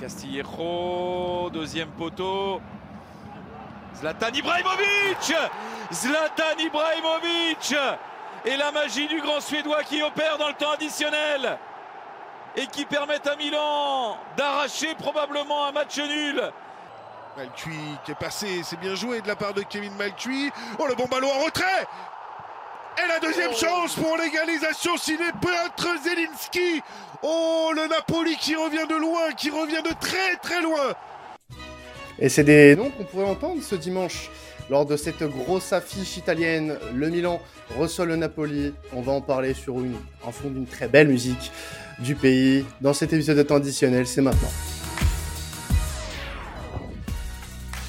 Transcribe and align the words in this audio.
Castillejo, 0.00 1.50
deuxième 1.52 1.90
poteau. 1.90 2.62
Zlatan 3.96 4.32
Ibrahimovic 4.32 5.34
Zlatan 5.92 6.58
Ibrahimovic 6.58 7.74
Et 8.46 8.56
la 8.56 8.72
magie 8.72 9.08
du 9.08 9.20
grand 9.20 9.40
Suédois 9.40 9.82
qui 9.82 10.02
opère 10.02 10.38
dans 10.38 10.48
le 10.48 10.54
temps 10.54 10.70
additionnel 10.72 11.58
et 12.56 12.66
qui 12.66 12.86
permet 12.86 13.28
à 13.28 13.36
Milan 13.36 14.16
d'arracher 14.36 14.94
probablement 14.94 15.66
un 15.66 15.72
match 15.72 15.98
nul. 15.98 16.50
Malcuit 17.36 17.98
qui 18.04 18.12
est 18.12 18.18
passé, 18.18 18.62
c'est 18.64 18.80
bien 18.80 18.94
joué 18.94 19.20
de 19.20 19.28
la 19.28 19.36
part 19.36 19.54
de 19.54 19.62
Kevin 19.62 19.94
Malcuit. 19.96 20.50
Oh 20.78 20.86
le 20.86 20.94
bon 20.94 21.06
ballon 21.06 21.30
en 21.30 21.44
retrait 21.44 21.86
Et 22.98 23.08
la 23.08 23.20
deuxième 23.20 23.50
oh. 23.52 23.58
chance 23.58 23.94
pour 23.94 24.16
l'égalisation 24.16 24.96
signé 24.96 25.26
Piotr 25.40 26.02
Zelinski. 26.02 26.82
Oh 27.22 27.72
le 27.74 27.88
Napoli 27.88 28.36
qui 28.36 28.54
revient 28.56 28.86
de 28.88 28.96
loin, 28.96 29.32
qui 29.36 29.50
revient 29.50 29.82
de 29.82 29.94
très 30.00 30.36
très 30.42 30.62
loin. 30.62 30.94
Et 32.18 32.28
c'est 32.28 32.44
des 32.44 32.76
noms 32.76 32.90
qu'on 32.90 33.04
pourrait 33.04 33.24
entendre 33.24 33.62
ce 33.62 33.74
dimanche 33.74 34.30
lors 34.68 34.86
de 34.86 34.96
cette 34.96 35.22
grosse 35.22 35.72
affiche 35.72 36.16
italienne. 36.16 36.76
Le 36.94 37.08
Milan 37.08 37.40
reçoit 37.78 38.06
le 38.06 38.16
Napoli. 38.16 38.74
On 38.92 39.02
va 39.02 39.12
en 39.12 39.20
parler 39.20 39.54
sur 39.54 39.80
une, 39.80 39.96
en 40.22 40.32
fond 40.32 40.48
d'une 40.48 40.66
très 40.66 40.88
belle 40.88 41.08
musique 41.08 41.50
du 41.98 42.14
pays 42.14 42.64
dans 42.80 42.94
cet 42.94 43.12
épisode 43.12 43.36
de 43.36 43.42
temps 43.42 43.56
additionnel. 43.56 44.06
C'est 44.06 44.22
maintenant. 44.22 44.50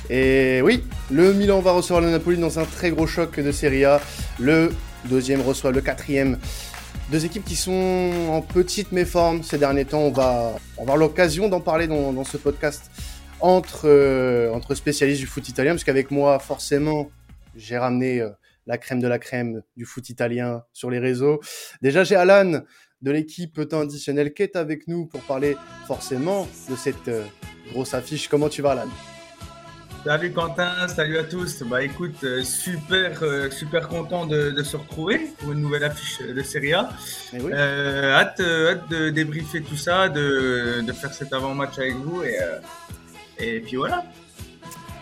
Et 0.10 0.62
oui, 0.62 0.84
le 1.10 1.34
Milan 1.34 1.62
va 1.62 1.72
recevoir 1.72 2.02
le 2.02 2.10
Napoli 2.10 2.38
dans 2.38 2.60
un 2.60 2.66
très 2.66 2.90
gros 2.90 3.08
choc 3.08 3.40
de 3.40 3.52
Serie 3.52 3.86
A. 3.86 4.02
Le 4.40 4.72
deuxième 5.06 5.42
reçoit 5.42 5.72
le 5.72 5.82
quatrième. 5.82 6.38
Deux 7.10 7.26
équipes 7.26 7.46
qui 7.46 7.56
sont 7.56 8.12
en 8.30 8.42
petite 8.42 8.92
méforme 8.92 9.44
ces 9.44 9.58
derniers 9.58 9.86
temps. 9.86 10.02
On 10.02 10.12
va 10.12 10.56
avoir 10.80 10.98
l'occasion 10.98 11.50
d'en 11.50 11.60
parler 11.60 11.88
dans, 11.88 12.24
ce 12.24 12.38
podcast 12.38 12.90
entre, 13.40 13.88
euh, 13.88 14.52
entre 14.54 14.76
spécialistes 14.76 15.20
du 15.20 15.28
foot 15.28 15.48
italien, 15.50 15.72
parce 15.72 15.84
qu'avec 15.84 16.12
moi, 16.12 16.40
forcément, 16.40 17.10
j'ai 17.56 17.78
ramené 17.78 18.22
euh, 18.22 18.30
la 18.68 18.78
crème 18.78 19.02
de 19.02 19.08
la 19.08 19.20
crème 19.20 19.62
du 19.76 19.86
foot 19.86 20.10
italien 20.10 20.64
sur 20.74 20.90
les 20.90 21.00
réseaux. 21.00 21.42
Déjà, 21.82 22.04
j'ai 22.04 22.16
Alan 22.16 22.62
de 23.02 23.12
l'équipe 23.12 23.68
temps 23.68 23.82
additionnel 23.82 24.34
qui 24.34 24.44
est 24.44 24.56
avec 24.56 24.88
nous 24.88 25.08
pour 25.08 25.22
parler 25.22 25.58
forcément 25.88 26.48
de 26.70 26.76
cette 26.76 27.08
euh, 27.08 27.26
grosse 27.72 27.94
affiche. 27.94 28.28
Comment 28.28 28.50
tu 28.50 28.62
vas, 28.62 28.72
Alan? 28.72 28.90
Salut 30.04 30.32
Quentin, 30.32 30.88
salut 30.88 31.20
à 31.20 31.24
tous. 31.24 31.62
Bah 31.62 31.84
écoute, 31.84 32.26
super, 32.44 33.22
super 33.52 33.88
content 33.88 34.26
de, 34.26 34.64
se 34.64 34.76
retrouver 34.76 35.30
pour 35.38 35.52
une 35.52 35.62
nouvelle 35.62 35.84
affiche 35.84 36.20
de 36.20 36.42
Serie 36.42 36.74
A. 36.74 36.90
Eh 37.34 37.54
hâte, 37.54 38.40
hâte 38.40 38.90
de 38.90 39.12
débriefer 39.12 39.62
tout 39.62 39.78
ça, 39.78 40.10
de, 40.10 40.82
de 40.82 40.92
faire 40.92 41.14
cet 41.14 41.34
avant-match 41.34 41.78
avec 41.78 41.94
vous 41.98 42.24
et, 42.24 42.36
et 43.38 43.60
puis 43.60 43.76
voilà. 43.76 44.04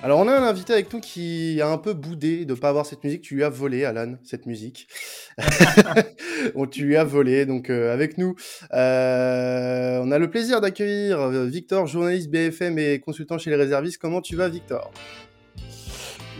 Alors 0.01 0.19
on 0.19 0.29
a 0.29 0.33
un 0.33 0.43
invité 0.43 0.71
avec 0.71 0.93
nous 0.93 1.01
qui 1.01 1.59
a 1.61 1.67
un 1.67 1.77
peu 1.77 1.93
boudé 1.93 2.45
de 2.45 2.53
ne 2.53 2.57
pas 2.57 2.69
avoir 2.69 2.85
cette 2.85 3.03
musique. 3.03 3.21
Tu 3.21 3.35
lui 3.35 3.43
as 3.43 3.49
volé, 3.49 3.83
Alan, 3.83 4.15
cette 4.23 4.45
musique. 4.45 4.87
on, 6.55 6.67
tu 6.67 6.85
lui 6.85 6.95
as 6.95 7.03
volé, 7.03 7.45
donc 7.45 7.69
euh, 7.69 7.93
avec 7.93 8.17
nous. 8.17 8.33
Euh, 8.73 9.99
on 10.01 10.09
a 10.11 10.17
le 10.17 10.29
plaisir 10.29 10.61
d'accueillir 10.61 11.19
euh, 11.19 11.45
Victor, 11.47 11.85
journaliste 11.85 12.29
BFM 12.29 12.79
et 12.79 12.99
consultant 12.99 13.37
chez 13.37 13.49
les 13.49 13.57
réservistes. 13.57 13.97
Comment 13.97 14.21
tu 14.21 14.37
vas, 14.37 14.47
Victor? 14.47 14.89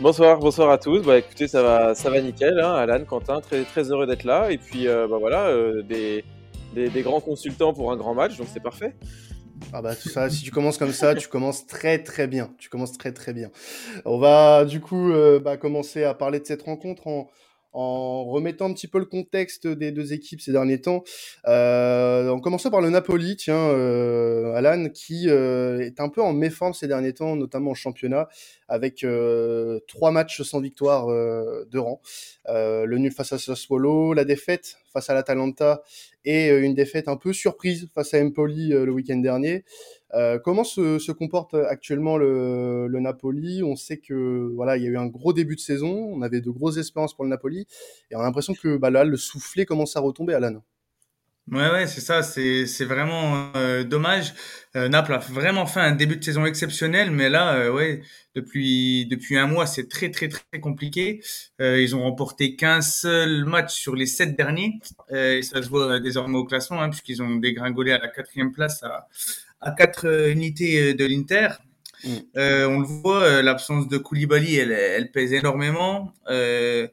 Bonsoir, 0.00 0.38
bonsoir 0.38 0.70
à 0.70 0.78
tous. 0.78 1.02
Bah 1.02 1.18
écoutez, 1.18 1.46
ça 1.46 1.62
va, 1.62 1.94
ça 1.94 2.08
va 2.08 2.18
nickel. 2.22 2.58
Hein, 2.60 2.72
Alan, 2.72 3.04
Quentin, 3.04 3.42
très, 3.42 3.64
très 3.64 3.90
heureux 3.90 4.06
d'être 4.06 4.24
là. 4.24 4.50
Et 4.50 4.56
puis 4.56 4.86
bah 4.86 5.18
voilà, 5.20 5.52
des, 5.82 6.24
des 6.74 7.02
grands 7.02 7.20
consultants 7.20 7.74
pour 7.74 7.92
un 7.92 7.96
grand 7.98 8.14
match, 8.14 8.38
donc 8.38 8.46
c'est 8.50 8.62
parfait. 8.62 8.94
Ah 9.72 9.82
bah 9.82 9.94
ça, 9.94 10.28
si 10.28 10.42
tu 10.42 10.50
commences 10.50 10.78
comme 10.78 10.92
ça, 10.92 11.14
tu 11.14 11.28
commences 11.28 11.66
très 11.66 12.02
très 12.02 12.26
bien. 12.26 12.50
Tu 12.58 12.68
commences 12.68 12.96
très 12.98 13.12
très 13.12 13.32
bien. 13.32 13.50
On 14.04 14.18
va 14.18 14.64
du 14.64 14.80
coup 14.80 15.12
euh, 15.12 15.38
bah, 15.38 15.56
commencer 15.56 16.02
à 16.02 16.14
parler 16.14 16.40
de 16.40 16.46
cette 16.46 16.62
rencontre 16.62 17.06
en, 17.06 17.28
en 17.72 18.24
remettant 18.24 18.66
un 18.66 18.72
petit 18.72 18.88
peu 18.88 18.98
le 18.98 19.04
contexte 19.04 19.66
des 19.66 19.92
deux 19.92 20.12
équipes 20.12 20.40
ces 20.40 20.52
derniers 20.52 20.80
temps. 20.80 21.04
Euh, 21.46 22.30
en 22.30 22.40
commençant 22.40 22.70
par 22.70 22.80
le 22.80 22.90
Napoli, 22.90 23.36
tiens, 23.36 23.54
euh, 23.54 24.54
Alan, 24.54 24.88
qui 24.88 25.28
euh, 25.28 25.80
est 25.80 26.00
un 26.00 26.08
peu 26.08 26.20
en 26.22 26.32
méforme 26.32 26.74
ces 26.74 26.88
derniers 26.88 27.12
temps, 27.12 27.36
notamment 27.36 27.72
en 27.72 27.74
championnat, 27.74 28.28
avec 28.68 29.04
euh, 29.04 29.80
trois 29.86 30.10
matchs 30.10 30.42
sans 30.42 30.60
victoire 30.60 31.10
euh, 31.10 31.66
de 31.70 31.78
rang. 31.78 32.00
le 32.48 32.96
nul 32.98 33.12
face 33.12 33.32
à 33.32 33.38
Sassuolo, 33.38 34.14
la 34.14 34.24
défaite 34.24 34.78
face 34.92 35.08
à 35.08 35.14
l'Atalanta 35.14 35.82
et 36.24 36.48
une 36.48 36.74
défaite 36.74 37.06
un 37.06 37.16
peu 37.16 37.32
surprise 37.32 37.88
face 37.94 38.12
à 38.14 38.18
Empoli 38.18 38.70
le 38.70 38.90
week-end 38.90 39.18
dernier. 39.18 39.64
Euh, 40.14 40.38
comment 40.38 40.64
se, 40.64 41.12
comporte 41.12 41.54
actuellement 41.54 42.16
le, 42.16 42.88
Napoli? 43.00 43.62
On 43.62 43.76
sait 43.76 43.98
que 43.98 44.50
voilà, 44.54 44.76
il 44.76 44.82
y 44.82 44.86
a 44.86 44.90
eu 44.90 44.96
un 44.96 45.06
gros 45.06 45.32
début 45.32 45.56
de 45.56 45.60
saison, 45.60 46.10
on 46.12 46.22
avait 46.22 46.40
de 46.40 46.50
grosses 46.50 46.78
espérances 46.78 47.14
pour 47.14 47.24
le 47.24 47.30
Napoli, 47.30 47.66
et 48.10 48.16
on 48.16 48.20
a 48.20 48.22
l'impression 48.22 48.54
que 48.54 48.76
bah, 48.76 48.90
là, 48.90 49.04
le 49.04 49.16
soufflet 49.16 49.64
commence 49.64 49.96
à 49.96 50.00
retomber, 50.00 50.34
Alan. 50.34 50.62
Ouais, 51.50 51.68
ouais, 51.68 51.86
c'est 51.88 52.00
ça, 52.00 52.22
c'est, 52.22 52.84
vraiment 52.84 53.50
euh, 53.56 53.82
dommage. 53.82 54.34
Euh, 54.76 54.88
Naples 54.88 55.14
a 55.14 55.18
vraiment 55.18 55.66
fait 55.66 55.80
un 55.80 55.90
début 55.90 56.16
de 56.16 56.22
saison 56.22 56.44
exceptionnel, 56.44 57.10
mais 57.10 57.28
là, 57.28 57.72
ouais, 57.72 58.02
depuis, 58.36 59.06
depuis 59.06 59.36
un 59.36 59.48
mois, 59.48 59.66
c'est 59.66 59.88
très, 59.88 60.12
très, 60.12 60.28
très 60.28 60.60
compliqué. 60.60 61.20
ils 61.58 61.96
ont 61.96 62.02
remporté 62.02 62.54
qu'un 62.54 62.82
seul 62.82 63.46
match 63.46 63.74
sur 63.74 63.96
les 63.96 64.06
sept 64.06 64.36
derniers, 64.36 64.78
et 65.10 65.42
ça 65.42 65.60
se 65.60 65.68
voit 65.68 65.98
désormais 65.98 66.38
au 66.38 66.44
classement, 66.44 66.82
hein, 66.82 66.88
puisqu'ils 66.88 67.20
ont 67.20 67.34
dégringolé 67.36 67.90
à 67.92 67.98
la 67.98 68.08
quatrième 68.08 68.52
place 68.52 68.84
à, 68.84 69.08
à 69.60 69.72
quatre 69.72 70.06
euh, 70.06 70.30
unités 70.30 70.90
euh, 70.90 70.94
de 70.94 71.04
l'Inter. 71.04 71.48
Mm. 72.04 72.08
Euh, 72.36 72.66
on 72.66 72.80
le 72.80 72.86
voit, 72.86 73.42
l'absence 73.42 73.88
de 73.88 73.98
Koulibaly, 73.98 74.56
elle, 74.56 74.72
elle 74.72 75.10
pèse 75.10 75.32
énormément. 75.32 76.12
Euh, 76.28 76.88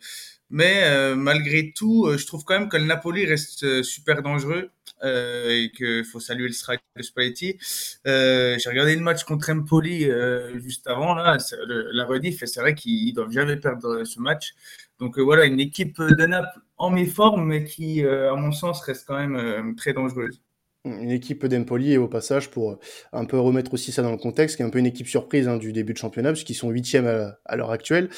mais 0.50 1.14
malgré 1.14 1.74
tout, 1.74 2.10
je 2.18 2.26
trouve 2.26 2.46
quand 2.46 2.58
même 2.58 2.70
que 2.70 2.78
le 2.78 2.86
Napoli 2.86 3.26
reste 3.26 3.84
super 3.84 4.22
dangereux 4.22 4.70
et 5.04 5.70
qu'il 5.76 6.06
faut 6.06 6.22
saluer 6.22 6.48
le 6.48 6.54
strike 6.54 6.80
de 6.96 7.04
Spalletti. 7.04 7.58
J'ai 8.06 8.70
regardé 8.70 8.96
le 8.96 9.02
match 9.02 9.26
contre 9.26 9.50
Empoli 9.50 10.10
juste 10.56 10.88
avant, 10.88 11.16
là, 11.16 11.38
la 11.68 12.06
rediff, 12.06 12.44
et 12.44 12.48
c'est 12.48 12.62
vrai 12.62 12.76
qu'ils 12.76 13.14
doivent 13.14 13.34
jamais 13.34 13.58
perdre 13.58 14.06
ce 14.06 14.22
match. 14.22 14.56
Donc 15.00 15.20
voilà, 15.20 15.44
une 15.44 15.60
équipe 15.60 16.02
de 16.02 16.26
Naples 16.26 16.62
en 16.78 16.92
méforme, 16.92 17.46
mais 17.46 17.66
qui, 17.66 18.06
à 18.06 18.34
mon 18.36 18.54
sens, 18.54 18.80
reste 18.84 19.06
quand 19.06 19.18
même 19.18 19.76
très 19.76 19.92
dangereuse 19.92 20.40
une 20.86 21.12
équipe 21.12 21.46
d'Empoli 21.46 21.94
et 21.94 21.98
au 21.98 22.08
passage 22.08 22.50
pour 22.50 22.72
euh, 22.72 22.80
un 23.14 23.26
peu 23.26 23.40
remettre 23.40 23.74
aussi 23.74 23.92
ça 23.92 24.02
dans 24.02 24.12
le 24.12 24.18
contexte, 24.18 24.56
qui 24.56 24.62
est 24.62 24.66
un 24.66 24.70
peu 24.70 24.80
une 24.80 24.86
équipe 24.86 25.08
surprise 25.08 25.48
hein, 25.48 25.58
du 25.58 25.74
début 25.74 25.94
de 25.94 25.98
championnat 25.98 26.32
puisqu'ils 26.32 26.56
sont 26.56 26.70
huitièmes 26.70 27.08
à, 27.46 27.56
l'heure 27.56 27.72
actuelle. 27.72 28.10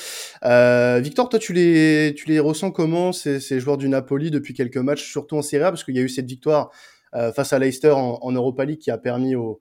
Euh, 0.46 1.00
Victor, 1.02 1.30
toi 1.30 1.40
tu 1.40 1.54
les 1.54 2.40
ressens 2.40 2.72
comment 2.72 3.12
ces, 3.12 3.40
ces, 3.40 3.60
joueurs 3.60 3.78
du 3.78 3.90
Napoli 3.90 4.32
depuis 4.32 4.54
quelques 4.54 4.78
matchs, 4.78 5.10
surtout 5.10 5.38
en 5.38 5.42
Serie 5.42 5.64
A? 5.64 5.72
Parce 5.72 5.84
qu'il 5.84 5.96
y 5.96 6.00
a 6.00 6.04
eu 6.04 6.10
cette 6.10 6.28
victoire 6.28 6.72
euh, 7.16 7.32
face 7.32 7.54
à 7.54 7.60
Leicester 7.60 7.92
en, 7.92 8.20
en, 8.22 8.32
Europa 8.32 8.66
League 8.66 8.80
qui 8.80 8.92
a 8.92 8.98
permis 8.98 9.36
au, 9.36 9.60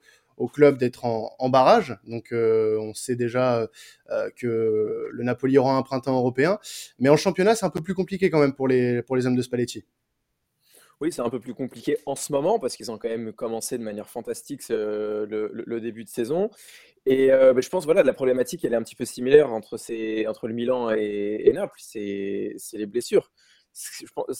club 0.53 0.79
d'être 0.79 1.05
en, 1.05 1.49
barrage. 1.49 1.99
Donc 2.07 2.29
on 2.33 2.95
sait 2.95 3.17
déjà 3.17 3.67
que 4.37 5.09
le 5.11 5.25
Napoli 5.25 5.59
aura 5.59 5.75
un 5.75 5.83
printemps 5.83 6.17
européen, 6.17 6.61
mais 7.01 7.09
en 7.09 7.17
championnat 7.17 7.57
c'est 7.57 7.67
un 7.67 7.71
peu 7.71 7.81
plus 7.81 7.95
compliqué 7.95 8.31
quand 8.31 8.39
même 8.39 8.53
pour 8.53 8.69
les 8.69 9.03
pour 9.03 9.17
les 9.17 9.27
hommes 9.27 9.35
de 9.35 9.43
Spalletti. 9.43 9.85
Oui, 11.01 11.13
c'est 11.13 11.23
un 11.23 11.31
peu 11.31 11.39
plus 11.39 11.55
compliqué 11.55 11.97
en 12.07 12.17
ce 12.17 12.33
moment 12.33 12.59
parce 12.59 12.77
qu'ils 12.77 12.91
ont 12.91 12.99
quand 12.99 13.09
même 13.09 13.33
commencé 13.33 13.79
de 13.79 13.85
manière 13.85 14.09
fantastique 14.09 14.63
le, 14.69 15.79
début 15.81 16.03
de 16.03 16.09
saison. 16.09 16.51
Et 17.07 17.33
euh, 17.33 17.53
bah, 17.55 17.61
je 17.61 17.69
pense 17.69 17.85
voilà 17.85 18.03
la 18.03 18.13
problématique 18.13 18.65
elle 18.65 18.73
est 18.73 18.77
un 18.77 18.83
petit 18.83 18.97
peu 18.97 19.05
similaire 19.05 19.53
entre 19.53 19.77
ces, 19.77 20.27
entre 20.27 20.49
le 20.49 20.55
Milan 20.55 20.91
et, 20.91 21.51
Naples, 21.55 21.79
c'est 21.79 22.57
les 22.73 22.87
blessures. 22.87 23.31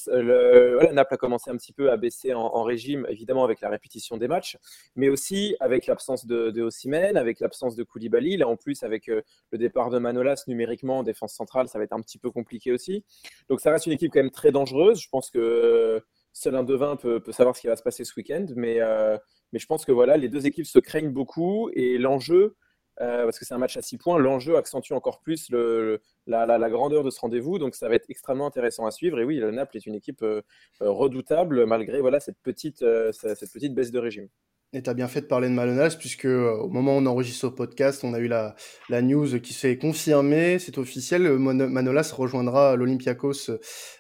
Le, 0.09 0.93
Naples 0.93 1.15
a 1.15 1.17
commencé 1.17 1.51
un 1.51 1.57
petit 1.57 1.73
peu 1.73 1.91
à 1.93 1.97
baisser 1.97 2.35
en, 2.35 2.63
régime, 2.63 3.07
évidemment 3.09 3.45
avec 3.45 3.61
la 3.61 3.69
répétition 3.69 4.17
des 4.17 4.27
matchs, 4.27 4.59
mais 4.97 5.09
aussi 5.09 5.57
avec 5.61 5.87
l'absence 5.87 6.27
de, 6.27 6.51
de 6.51 6.69
avec 7.17 7.41
l'absence 7.41 7.77
de 7.77 7.85
Koulibaly. 7.85 8.37
Là, 8.37 8.49
en 8.49 8.57
plus, 8.57 8.83
avec 8.83 9.09
euh, 9.09 9.23
le 9.53 9.59
départ 9.59 9.91
de 9.91 9.99
Manolas 9.99 10.43
numériquement 10.49 10.99
en 10.99 11.03
défense 11.03 11.35
centrale, 11.35 11.69
ça 11.69 11.79
va 11.79 11.85
être 11.85 11.93
un 11.93 12.01
petit 12.01 12.19
peu 12.19 12.31
compliqué 12.31 12.73
aussi. 12.73 13.05
Donc, 13.49 13.61
ça 13.61 13.71
reste 13.71 13.87
une 13.87 13.93
équipe 13.93 14.13
quand 14.13 14.21
même 14.21 14.31
très 14.31 14.51
dangereuse. 14.51 15.01
Je 15.01 15.09
pense 15.09 15.31
que 15.31 16.03
seul 16.33 16.55
un 16.55 16.63
devin 16.63 16.97
peut, 16.97 17.23
savoir 17.31 17.57
ce 17.57 17.61
qui 17.61 17.67
va 17.67 17.77
se 17.77 17.83
passer 17.83 18.05
ce 18.05 18.13
week-end. 18.17 18.47
Mais, 18.57 18.81
euh, 18.81 19.17
mais 19.53 19.59
je 19.59 19.67
pense 19.67 19.85
que 19.85 19.93
voilà, 19.93 20.17
les 20.17 20.29
deux 20.29 20.47
équipes 20.47 20.67
se 20.67 20.79
craignent 20.79 21.13
beaucoup 21.13 21.71
et 21.75 21.99
l'enjeu, 21.99 22.57
euh, 23.01 23.25
parce 23.25 23.39
que 23.39 23.45
c'est 23.45 23.55
un 23.55 23.59
match 23.59 23.77
à 23.77 23.83
six 23.83 23.99
points, 23.99 24.19
l'enjeu 24.19 24.57
accentue 24.57 24.93
encore 24.93 25.21
plus 25.21 25.51
la, 25.51 26.71
grandeur 26.71 27.05
de 27.05 27.11
ce 27.11 27.21
rendez-vous. 27.21 27.59
Donc 27.59 27.75
ça 27.75 27.89
va 27.89 27.95
être 27.95 28.09
extrêmement 28.09 28.47
intéressant 28.47 28.87
à 28.87 28.91
suivre. 28.91 29.19
Et 29.21 29.25
oui, 29.25 29.37
le 29.37 29.51
Naples 29.51 29.77
est 29.77 29.87
une 29.87 29.95
équipe 29.95 30.23
euh, 30.23 30.43
redoutable 30.81 31.67
malgré 31.67 32.01
voilà, 32.01 32.21
cette, 32.21 32.39
petite, 32.43 32.85
cette 33.13 33.53
petite 33.53 33.75
baisse 33.75 33.91
de 33.91 33.99
régime. 33.99 34.29
Et 34.75 34.83
tu 34.83 34.91
as 34.91 34.95
bien 34.95 35.09
fait 35.09 35.23
de 35.23 35.27
parler 35.27 35.49
de 35.49 35.55
Manolas, 35.55 35.97
puisque 35.99 36.27
au 36.27 36.69
moment 36.69 36.95
où 36.95 37.01
on 37.01 37.07
enregistre 37.07 37.41
ce 37.41 37.47
podcast, 37.47 38.05
on 38.05 38.13
a 38.13 38.19
eu 38.19 38.29
la, 38.29 38.55
la 38.91 39.01
news 39.01 39.41
qui 39.41 39.55
s'est 39.55 39.79
confirmée, 39.79 40.59
c'est 40.59 40.77
officiel, 40.77 41.23
Manolas 41.39 42.13
rejoindra 42.15 42.77
l'Olympiakos 42.77 43.51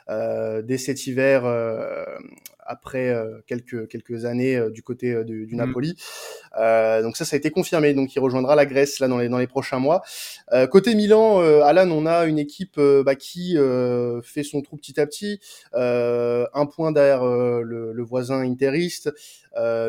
dès 0.08 0.78
cet 0.78 1.06
hiver 1.06 1.44
après 2.70 3.14
quelques 3.46 3.88
quelques 3.88 4.24
années 4.24 4.60
du 4.70 4.82
côté 4.82 5.24
du, 5.24 5.46
du, 5.46 5.54
mmh. 5.54 5.58
Napoli. 5.58 5.96
donc 7.02 7.16
ça, 7.16 7.24
ça 7.24 7.34
a 7.34 7.38
été 7.38 7.50
confirmé. 7.50 7.94
Donc 7.94 8.14
il 8.14 8.20
rejoindra 8.20 8.54
la 8.54 8.66
Grèce 8.66 9.00
là 9.00 9.08
dans 9.08 9.18
les 9.18 9.28
dans 9.28 9.38
les 9.38 9.46
prochains 9.46 9.78
mois. 9.78 10.02
côté 10.70 10.94
Milan, 10.94 11.40
Alan, 11.62 11.90
on 11.90 12.06
a 12.06 12.26
une 12.26 12.38
équipe 12.38 12.80
bah, 13.04 13.14
qui 13.14 13.56
fait 14.22 14.42
son 14.42 14.62
trou 14.62 14.76
petit 14.76 15.00
à 15.00 15.06
petit, 15.06 15.40
un 15.74 16.66
point 16.66 16.92
derrière 16.92 17.24
le, 17.24 17.92
le, 17.92 18.02
voisin 18.02 18.40
interiste, 18.40 19.12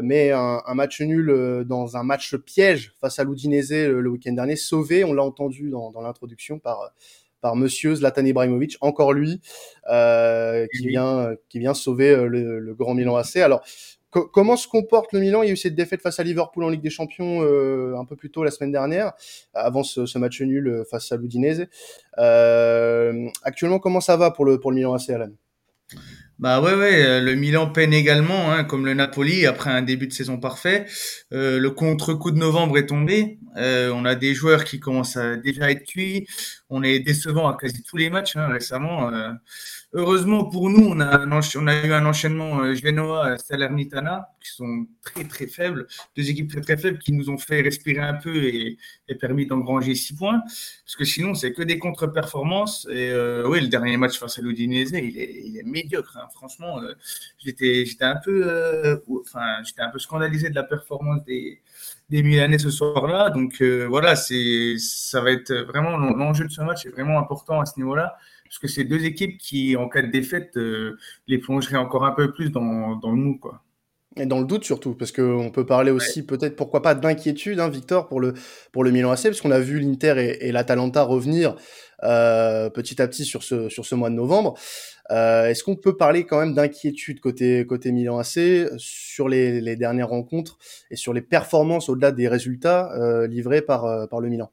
mais 0.02 0.32
un, 0.32 0.62
un, 0.66 0.74
match 0.74 1.02
nul 1.02 1.66
dans 1.66 1.98
un 1.98 2.04
match 2.04 2.36
piège 2.36 2.94
face 3.00 3.20
à 3.20 3.24
l'Udinese 3.24 3.72
le, 3.72 4.02
le 4.02 4.10
week-end 4.10 4.34
dernier, 4.34 4.56
sauvé. 4.56 5.04
On 5.04 5.14
l'a 5.14 5.24
entendu 5.24 5.70
dans, 5.70 5.92
dans 5.92 6.02
l'introduction 6.02 6.60
par 6.60 6.92
par 7.42 7.56
Monsieur 7.56 7.96
Zlatan 7.96 8.26
Ibrahimovic, 8.26 8.78
encore 8.82 9.14
lui, 9.14 9.42
euh, 9.90 10.66
qui 10.78 10.88
vient 10.88 11.36
qui 11.50 11.60
vient 11.60 11.74
sauver 11.74 12.10
euh, 12.10 12.28
le, 12.28 12.74
grand 12.74 12.94
Milan 12.94 13.16
AC. 13.16 13.38
Alors 13.38 13.62
comment 14.12 14.56
se 14.56 14.68
comporte 14.68 15.14
le 15.14 15.20
Milan? 15.20 15.44
Il 15.44 15.48
y 15.48 15.50
a 15.50 15.54
eu 15.54 15.58
cette 15.58 15.76
défaite 15.76 16.02
face 16.02 16.20
à 16.20 16.24
Liverpool 16.24 16.64
en 16.64 16.70
Ligue 16.70 16.82
des 16.82 16.90
Champions 16.90 17.44
euh, 17.44 17.96
un 17.98 18.06
peu 18.06 18.16
plus 18.16 18.32
tôt 18.32 18.44
la 18.44 18.52
semaine 18.52 18.72
dernière, 18.72 19.14
avant 19.54 19.84
ce, 19.84 20.18
match 20.18 20.42
nul 20.42 20.84
face 20.90 21.12
à 21.12 21.18
l'Udinese. 21.18 21.68
actuellement, 23.44 23.80
comment 23.80 24.02
ça 24.02 24.18
va 24.18 24.32
pour 24.32 24.46
le 24.46 24.60
pour 24.60 24.72
le 24.72 24.76
Milan 24.76 24.96
AC, 24.96 25.10
Alan? 25.10 25.30
Bah 26.40 26.62
ouais, 26.62 26.74
ouais, 26.74 27.06
euh, 27.06 27.20
le 27.20 27.36
Milan 27.36 27.70
peine 27.70 27.94
également, 27.94 28.50
hein, 28.50 28.64
comme 28.64 28.86
le 28.86 28.94
Napoli, 28.94 29.46
après 29.46 29.72
un 29.72 29.82
début 29.82 30.08
de 30.08 30.14
saison 30.14 30.38
parfait. 30.38 30.86
Euh, 31.34 31.60
le 31.60 31.70
contre-coup 31.70 32.32
de 32.32 32.38
novembre 32.38 32.78
est 32.78 32.86
tombé. 32.86 33.40
Euh, 33.58 33.92
on 33.94 34.06
a 34.06 34.16
des 34.16 34.34
joueurs 34.34 34.64
qui 34.64 34.80
commencent 34.80 35.18
à 35.18 35.36
déjà 35.36 35.70
être 35.70 35.84
cuits. 35.84 36.28
On 36.70 36.82
est 36.82 37.00
décevant 37.00 37.50
à 37.50 37.58
quasi 37.60 37.84
tous 37.84 37.98
les 37.98 38.10
matchs 38.10 38.38
hein, 38.38 38.48
récemment. 38.48 39.12
Heureusement 39.94 40.46
pour 40.46 40.70
nous, 40.70 40.86
on 40.88 41.00
a, 41.00 41.26
eu 41.84 41.94
un 41.94 42.06
enchaînement 42.06 42.60
euh, 42.62 42.76
Genoa-Salernitana 42.76 44.30
qui 44.40 44.52
sont 44.52 44.86
très 45.02 45.24
très 45.24 45.48
faibles, 45.48 45.88
deux 46.16 46.30
équipes 46.30 46.52
très 46.52 46.62
très 46.62 46.78
faibles 46.78 47.00
qui 47.00 47.12
nous 47.12 47.32
ont 47.32 47.40
fait 47.40 47.62
respirer 47.62 48.02
un 48.02 48.14
peu 48.14 48.44
et, 48.44 48.78
permis 49.20 49.48
d'engranger 49.48 49.96
six 49.96 50.16
points. 50.16 50.42
Parce 50.86 50.96
que 50.96 51.06
sinon, 51.06 51.34
c'est 51.34 51.54
que 51.54 51.64
des 51.64 51.80
contre-performances. 51.80 52.88
Et 52.92 53.10
euh, 53.10 53.48
oui, 53.48 53.62
le 53.62 53.68
dernier 53.68 53.98
match 53.98 54.20
face 54.20 54.38
à 54.38 54.44
l'Udinese, 54.44 54.92
il 54.92 55.18
est, 55.18 55.64
médiocre. 55.64 56.18
Hein. 56.18 56.28
Franchement, 56.36 56.80
euh, 56.84 56.94
j'étais 57.40 57.86
un 58.02 58.18
peu, 58.24 58.44
euh, 58.46 58.98
un 59.36 59.90
peu 59.90 60.00
scandalisé 60.00 60.52
de 60.52 60.56
la 60.56 60.64
performance 60.64 61.24
des 61.26 61.62
Milanais 62.24 62.58
ce 62.58 62.70
soir-là. 62.70 63.30
Donc 63.30 63.62
euh, 63.62 63.86
voilà, 63.88 64.16
ça 64.16 65.22
va 65.22 65.32
être 65.32 65.54
vraiment 65.54 65.98
l'enjeu 65.98 66.46
de 66.46 66.52
ce 66.52 66.62
match 66.62 66.86
est 66.86 66.90
vraiment 66.90 67.20
important 67.20 67.62
à 67.62 67.66
ce 67.66 67.78
niveau-là 67.78 68.18
parce 68.50 68.60
que 68.60 68.68
c'est 68.68 68.84
deux 68.84 69.06
équipes 69.06 69.38
qui, 69.38 69.76
en 69.78 69.88
cas 69.88 70.02
de 70.02 70.08
défaite, 70.08 70.58
euh, 70.58 70.98
les 71.28 71.38
plongeraient 71.38 71.78
encore 71.78 72.04
un 72.06 72.12
peu 72.12 72.32
plus 72.32 72.50
dans, 72.50 72.96
dans 72.96 73.12
le 73.12 73.18
mou, 73.18 73.38
quoi. 73.38 73.64
Et 74.18 74.26
dans 74.26 74.40
le 74.40 74.46
doute 74.46 74.64
surtout, 74.64 74.96
parce 74.96 75.12
qu'on 75.12 75.52
peut 75.52 75.68
parler 75.68 75.92
aussi 75.92 76.26
peut-être, 76.26 76.56
pourquoi 76.56 76.82
pas, 76.82 76.96
d'inquiétude, 76.96 77.60
hein, 77.60 77.70
Victor, 77.70 78.08
pour 78.08 78.20
le, 78.20 78.34
pour 78.72 78.84
le 78.84 78.90
Milan 78.90 79.12
AC, 79.12 79.24
parce 79.24 79.40
qu'on 79.40 79.52
a 79.52 79.60
vu 79.60 79.80
l'Inter 79.80 80.16
et, 80.18 80.48
et 80.48 80.52
l'Atalanta 80.52 81.04
revenir 81.04 81.56
euh, 82.04 82.70
petit 82.70 83.02
à 83.02 83.08
petit 83.08 83.24
sur 83.24 83.44
ce, 83.44 83.70
sur 83.70 83.86
ce 83.86 83.94
mois 83.94 84.10
de 84.10 84.16
novembre. 84.16 84.56
Euh, 85.12 85.48
Est-ce 85.48 85.64
qu'on 85.64 85.76
peut 85.76 85.96
parler 85.96 86.26
quand 86.26 86.40
même 86.40 86.54
d'inquiétude 86.54 87.20
côté, 87.20 87.66
côté 87.66 87.92
Milan 87.92 88.20
AC 88.20 88.70
sur 88.78 89.30
les, 89.30 89.62
les, 89.62 89.76
dernières 89.76 90.10
rencontres 90.10 90.58
et 90.92 90.96
sur 90.96 91.14
les 91.14 91.22
performances 91.22 91.90
au-delà 91.90 92.12
des 92.12 92.28
résultats 92.28 92.92
euh, 92.94 93.28
livrés 93.28 93.62
par, 93.62 93.86
euh, 93.86 94.08
par 94.08 94.22
le 94.22 94.30
Milan? 94.30 94.52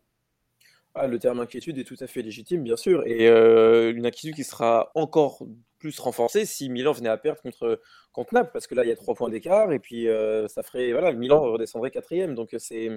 Ah, 0.96 1.06
le 1.06 1.18
terme 1.18 1.40
inquiétude 1.40 1.78
est 1.78 1.84
tout 1.84 1.96
à 2.00 2.06
fait 2.06 2.22
légitime, 2.22 2.62
bien 2.62 2.76
sûr, 2.76 3.06
et 3.06 3.28
euh, 3.28 3.92
une 3.94 4.06
inquiétude 4.06 4.34
qui 4.34 4.44
sera 4.44 4.90
encore 4.94 5.46
plus 5.78 5.98
renforcée 5.98 6.46
si 6.46 6.70
Milan 6.70 6.92
venait 6.92 7.10
à 7.10 7.18
perdre 7.18 7.40
contre, 7.42 7.80
contre 8.12 8.34
Naples, 8.34 8.50
parce 8.52 8.66
que 8.66 8.74
là, 8.74 8.84
il 8.84 8.88
y 8.88 8.92
a 8.92 8.96
trois 8.96 9.14
points 9.14 9.28
d'écart, 9.28 9.72
et 9.72 9.78
puis 9.78 10.08
euh, 10.08 10.48
ça 10.48 10.62
ferait, 10.62 10.92
voilà, 10.92 11.12
Milan 11.12 11.40
redescendrait 11.40 11.90
quatrième, 11.90 12.34
donc 12.34 12.54
c'est 12.58 12.90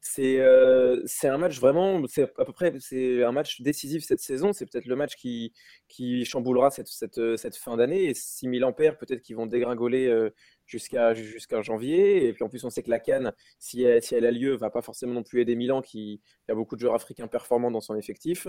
c'est 0.00 0.38
euh, 0.38 1.02
c'est 1.04 1.26
un 1.26 1.38
match 1.38 1.58
vraiment, 1.58 2.00
c'est 2.06 2.22
à 2.22 2.44
peu 2.44 2.52
près, 2.52 2.72
c'est 2.78 3.24
un 3.24 3.32
match 3.32 3.60
décisif 3.60 4.04
cette 4.04 4.20
saison. 4.20 4.52
C'est 4.52 4.66
peut-être 4.66 4.86
le 4.86 4.94
match 4.94 5.16
qui, 5.16 5.52
qui 5.88 6.24
chamboulera 6.24 6.70
cette, 6.70 6.86
cette, 6.86 7.36
cette 7.36 7.56
fin 7.56 7.76
d'année. 7.76 8.04
Et 8.04 8.14
si 8.14 8.46
Milan 8.46 8.72
perd, 8.72 8.98
peut-être 8.98 9.22
qu'ils 9.22 9.34
vont 9.34 9.46
dégringoler 9.46 10.30
jusqu'à 10.66 11.14
janvier. 11.62 12.26
Et 12.26 12.32
puis 12.32 12.44
en 12.44 12.48
plus, 12.48 12.64
on 12.64 12.70
sait 12.70 12.82
que 12.82 12.90
la 12.90 12.98
Cannes, 12.98 13.32
si 13.58 13.82
elle, 13.82 14.02
si 14.02 14.14
elle 14.14 14.26
a 14.26 14.30
lieu, 14.30 14.56
va 14.56 14.70
pas 14.70 14.82
forcément 14.82 15.14
non 15.14 15.22
plus 15.22 15.40
aider 15.40 15.56
Milan, 15.56 15.82
qui, 15.82 16.20
a 16.48 16.54
beaucoup 16.54 16.76
de 16.76 16.80
joueurs 16.80 16.94
africains 16.94 17.26
performants 17.26 17.70
dans 17.70 17.80
son 17.80 17.96
effectif. 17.96 18.46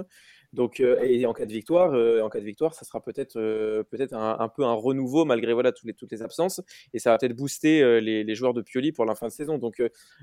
Donc, 0.53 0.79
euh, 0.79 0.99
et 1.01 1.25
en 1.25 1.33
cas 1.33 1.45
de 1.45 1.51
victoire, 1.51 1.93
euh, 1.93 2.21
en 2.21 2.29
cas 2.29 2.39
de 2.39 2.45
victoire, 2.45 2.73
ça 2.73 2.85
sera 2.85 3.01
peut-être 3.03 3.37
euh, 3.37 3.83
peut-être 3.83 4.13
un, 4.13 4.49
peu 4.49 4.63
un 4.63 4.73
renouveau 4.73 5.25
malgré 5.25 5.53
voilà 5.53 5.71
toutes 5.71 5.85
les, 5.85 5.93
toutes 5.93 6.11
les 6.11 6.21
absences. 6.21 6.61
Et 6.93 6.99
ça 6.99 7.11
va 7.11 7.17
peut-être 7.17 7.35
booster 7.35 8.01
les, 8.01 8.23
les, 8.23 8.35
joueurs 8.35 8.53
de 8.53 8.61
Pioli 8.61 8.91
pour 8.91 9.05
la 9.05 9.15
fin 9.15 9.27
de 9.27 9.31
saison. 9.31 9.57
Donc 9.57 9.81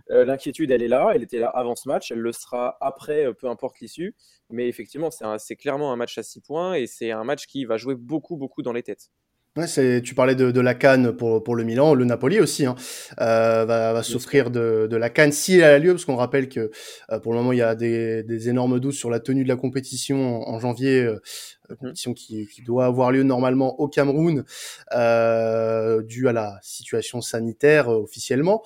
l'inquiétude, 0.09 0.71
elle 0.71 0.83
est 0.83 0.89
là. 0.89 1.13
Elle 1.15 1.23
était 1.23 1.39
là 1.39 1.49
avant 1.49 1.77
ce 1.77 1.89
match. 1.89 2.11
Elle 2.11 2.21
le 2.21 2.33
sera 2.33 2.77
après, 2.81 3.33
peu 3.35 3.49
importe 3.49 3.81
l'issue. 3.81 4.15
Mais 4.51 4.69
effectivement, 4.69 5.11
c'est 5.11 5.57
clairement 5.57 5.93
un 5.93 5.97
match 5.97 6.17
à 6.19 6.23
6 6.23 6.41
points 6.41 6.75
et 6.75 6.87
c'est 6.87 7.11
un 7.11 7.25
match 7.25 7.47
qui 7.47 7.65
va 7.65 7.77
jouer 7.77 7.95
beaucoup, 7.95 8.37
beaucoup 8.37 8.63
dans 8.63 8.73
les 8.73 8.83
têtes. 8.83 9.11
Ouais, 9.57 9.69
c'est, 9.69 10.03
tu 10.03 10.17
parlais 10.17 10.35
de, 10.35 10.51
de 10.51 10.61
la 10.61 10.75
Cannes 10.75 11.13
pour, 11.13 11.45
pour 11.45 11.55
le 11.55 11.63
Milan, 11.63 11.95
le 11.95 12.05
Napoli 12.05 12.41
aussi 12.41 12.67
hein, 12.67 12.75
euh, 13.21 13.65
va, 13.65 13.93
va 13.93 14.03
s'offrir 14.03 14.51
de, 14.51 14.89
de 14.91 14.97
la 14.97 15.11
Cannes 15.11 15.31
si 15.31 15.59
elle 15.59 15.63
a 15.63 15.79
lieu, 15.79 15.93
parce 15.93 16.05
qu'on 16.05 16.17
rappelle 16.17 16.49
que 16.49 16.73
euh, 17.13 17.21
pour 17.21 17.35
le 17.35 17.39
moment 17.39 17.53
il 17.53 17.59
y 17.59 17.63
a 17.63 17.77
des, 17.77 18.25
des 18.25 18.49
énormes 18.49 18.81
doutes 18.81 18.95
sur 18.95 19.11
la 19.11 19.21
tenue 19.21 19.45
de 19.45 19.49
la 19.49 19.55
compétition 19.55 20.43
en, 20.49 20.59
janvier, 20.59 21.05
euh, 21.05 21.21
mmh. 21.71 21.75
compétition 21.77 22.15
qui, 22.15 22.49
qui, 22.49 22.63
doit 22.63 22.87
avoir 22.87 23.13
lieu 23.13 23.23
normalement 23.23 23.79
au 23.79 23.87
Cameroun, 23.87 24.45
euh, 24.93 26.03
dû 26.03 26.27
à 26.27 26.33
la 26.33 26.59
situation 26.61 27.21
sanitaire 27.21 27.89
euh, 27.93 28.03
officiellement. 28.03 28.65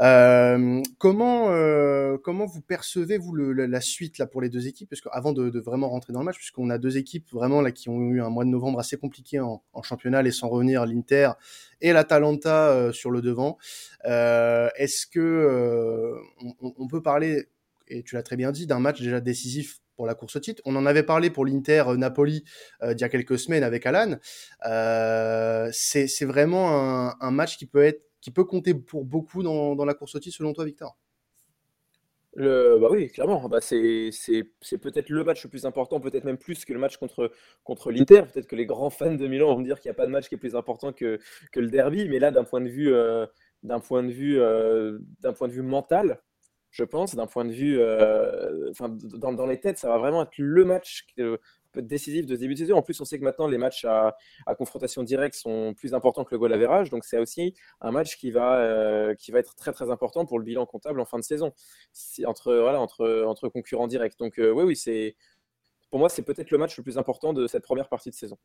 Euh, 0.00 0.82
comment 0.98 1.50
euh, 1.50 2.18
comment 2.18 2.46
vous 2.46 2.60
percevez 2.60 3.16
vous 3.16 3.34
la 3.34 3.80
suite 3.80 4.18
là 4.18 4.26
pour 4.26 4.40
les 4.40 4.48
deux 4.48 4.66
équipes? 4.66 4.90
Parce 4.90 5.00
qu'avant 5.00 5.32
de, 5.32 5.58
vraiment 5.60 5.88
rentrer 5.88 6.12
dans 6.12 6.20
le 6.20 6.24
match 6.24 6.36
puisqu'on 6.36 6.70
a 6.70 6.78
deux 6.78 6.96
équipes 6.96 7.30
vraiment 7.30 7.60
là 7.60 7.70
qui 7.70 7.88
ont 7.88 8.00
eu 8.00 8.20
un 8.20 8.28
mois 8.28 8.44
de 8.44 8.50
novembre 8.50 8.80
assez 8.80 8.96
compliqué 8.96 9.38
en, 9.40 9.62
championnat 9.82 10.22
et 10.22 10.32
sans 10.32 10.48
revenir 10.48 10.84
l'Inter 10.86 11.30
et 11.80 11.92
l'Atalanta 11.92 12.70
euh, 12.70 12.92
sur 12.92 13.10
le 13.10 13.22
devant 13.22 13.58
est-ce 14.04 15.06
que 15.06 16.14
on, 16.60 16.88
peut 16.88 17.02
parler 17.02 17.48
et 17.88 18.02
tu 18.02 18.14
l'as 18.14 18.22
très 18.22 18.36
bien 18.36 18.52
dit 18.52 18.66
d'un 18.66 18.80
match 18.80 19.00
déjà 19.00 19.20
décisif 19.20 19.80
pour 19.96 20.06
la 20.06 20.14
course 20.14 20.36
au 20.36 20.40
titre? 20.40 20.60
On 20.64 20.74
en 20.76 20.86
avait 20.86 21.02
parlé 21.02 21.30
pour 21.30 21.46
l'Inter 21.46 21.84
Napoli 21.96 22.44
euh, 22.82 22.92
il 22.92 23.00
y 23.00 23.04
a 23.04 23.08
quelques 23.08 23.38
semaines 23.38 23.62
avec 23.62 23.86
Alan. 23.86 24.16
C'est 25.72 26.24
vraiment 26.24 27.14
un, 27.20 27.30
match 27.30 27.56
qui 27.56 27.66
peut 27.66 27.84
être 27.84 28.02
qui 28.24 28.30
peut 28.30 28.44
compter 28.44 28.72
pour 28.72 29.04
beaucoup 29.04 29.42
dans, 29.42 29.76
dans 29.76 29.84
la 29.84 29.92
course 29.92 30.14
au 30.14 30.18
titre, 30.18 30.38
selon 30.38 30.54
toi, 30.54 30.64
Victor? 30.64 30.96
Bah 32.36 32.88
oui, 32.90 33.10
clairement. 33.10 33.46
Bah 33.50 33.60
c'est 33.60 34.10
peut-être 34.80 35.10
le 35.10 35.24
match 35.24 35.44
le 35.44 35.50
plus 35.50 35.66
important, 35.66 36.00
peut-être 36.00 36.24
même 36.24 36.38
plus 36.38 36.64
que 36.64 36.72
le 36.72 36.78
match 36.78 36.96
contre, 36.96 37.30
contre 37.64 37.92
l'Inter. 37.92 38.22
Peut-être 38.32 38.46
que 38.46 38.56
les 38.56 38.64
grands 38.64 38.88
fans 38.88 39.14
de 39.14 39.26
Milan 39.28 39.48
vont 39.54 39.58
me 39.58 39.64
dire 39.64 39.78
qu'il 39.78 39.90
n'y 39.90 39.94
a 39.94 39.96
pas 39.96 40.06
de 40.06 40.10
match 40.10 40.30
qui 40.30 40.36
est 40.36 40.38
plus 40.38 40.56
important 40.56 40.94
que, 40.94 41.20
que 41.52 41.60
le 41.60 41.68
derby. 41.68 42.08
Mais 42.08 42.18
là, 42.18 42.30
d'un 42.30 42.44
point 42.44 42.62
de 42.62 42.68
vue, 42.68 42.94
euh, 42.94 43.26
d'un 43.62 43.78
point 43.78 44.02
euh, 44.02 44.98
d'un 45.20 45.32
point 45.34 45.48
de 45.48 45.52
vue 45.52 45.62
mental, 45.62 46.22
je 46.74 46.82
pense, 46.82 47.14
d'un 47.14 47.28
point 47.28 47.44
de 47.44 47.52
vue, 47.52 47.78
euh, 47.78 48.72
dans, 48.98 49.46
les 49.46 49.60
têtes, 49.60 49.78
ça 49.78 49.88
va 49.88 49.98
vraiment 49.98 50.22
être 50.22 50.36
le 50.38 50.64
match 50.64 51.06
être 51.16 51.86
décisif 51.86 52.26
de 52.26 52.34
début 52.34 52.54
de 52.54 52.58
saison. 52.58 52.76
En 52.76 52.82
plus, 52.82 53.00
on 53.00 53.04
sait 53.04 53.16
que 53.18 53.24
maintenant, 53.24 53.46
les 53.46 53.58
matchs 53.58 53.84
à, 53.84 54.16
confrontation 54.58 55.04
directe 55.04 55.36
sont 55.36 55.74
plus 55.74 55.94
importants 55.94 56.24
que 56.24 56.34
le 56.34 56.38
goal. 56.38 56.88
Donc, 56.90 57.04
c'est 57.04 57.18
aussi 57.18 57.54
un 57.80 57.92
match 57.92 58.16
qui 58.16 58.32
va, 58.32 58.58
euh, 58.58 59.14
qui 59.14 59.30
va 59.30 59.38
être 59.38 59.54
très, 59.54 59.72
très 59.72 59.88
important 59.90 60.26
pour 60.26 60.40
le 60.40 60.44
bilan 60.44 60.66
comptable 60.66 61.00
en 61.00 61.04
fin 61.04 61.18
de 61.18 61.24
saison, 61.24 61.52
entre, 62.26 63.48
concurrents 63.52 63.86
directs. 63.86 64.18
Donc, 64.18 64.40
euh, 64.40 64.50
oui, 64.50 64.64
oui, 64.64 64.76
c'est, 64.76 65.14
pour 65.90 66.00
moi, 66.00 66.08
c'est 66.08 66.22
peut-être 66.22 66.50
le 66.50 66.58
match 66.58 66.76
le 66.76 66.82
plus 66.82 66.98
important 66.98 67.32
de 67.32 67.46
cette 67.46 67.62
première 67.62 67.88
partie 67.88 68.10
de 68.10 68.16
saison. 68.16 68.36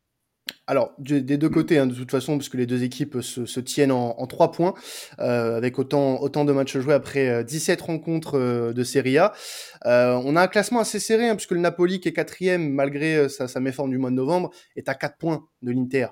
Alors, 0.66 0.94
des 0.98 1.36
deux 1.36 1.48
côtés, 1.48 1.78
hein, 1.78 1.86
de 1.88 1.94
toute 1.94 2.12
façon, 2.12 2.38
puisque 2.38 2.54
les 2.54 2.66
deux 2.66 2.84
équipes 2.84 3.20
se, 3.22 3.58
tiennent 3.58 3.90
en, 3.90 4.26
3 4.28 4.52
points, 4.52 4.74
euh, 5.18 5.56
avec 5.56 5.80
autant, 5.80 6.44
de 6.44 6.52
matchs 6.52 6.78
joués 6.78 6.94
après 6.94 7.42
17 7.42 7.80
euh, 7.80 7.84
rencontres 7.84 8.38
euh, 8.38 8.72
de 8.72 8.84
Serie 8.84 9.18
A. 9.18 9.32
On 9.84 10.36
a 10.36 10.42
un 10.42 10.46
classement 10.46 10.78
assez 10.78 11.00
serré, 11.00 11.28
hein, 11.28 11.34
puisque 11.34 11.52
le 11.52 11.58
Napoli, 11.58 11.98
qui 11.98 12.08
est 12.08 12.12
quatrième, 12.12 12.70
malgré 12.72 13.28
sa, 13.28 13.58
méforme 13.58 13.90
du 13.90 13.98
mois 13.98 14.10
de 14.10 14.14
novembre, 14.14 14.50
est 14.76 14.88
à 14.88 14.94
4 14.94 15.16
points 15.16 15.44
de 15.62 15.72
l'Inter, 15.72 16.06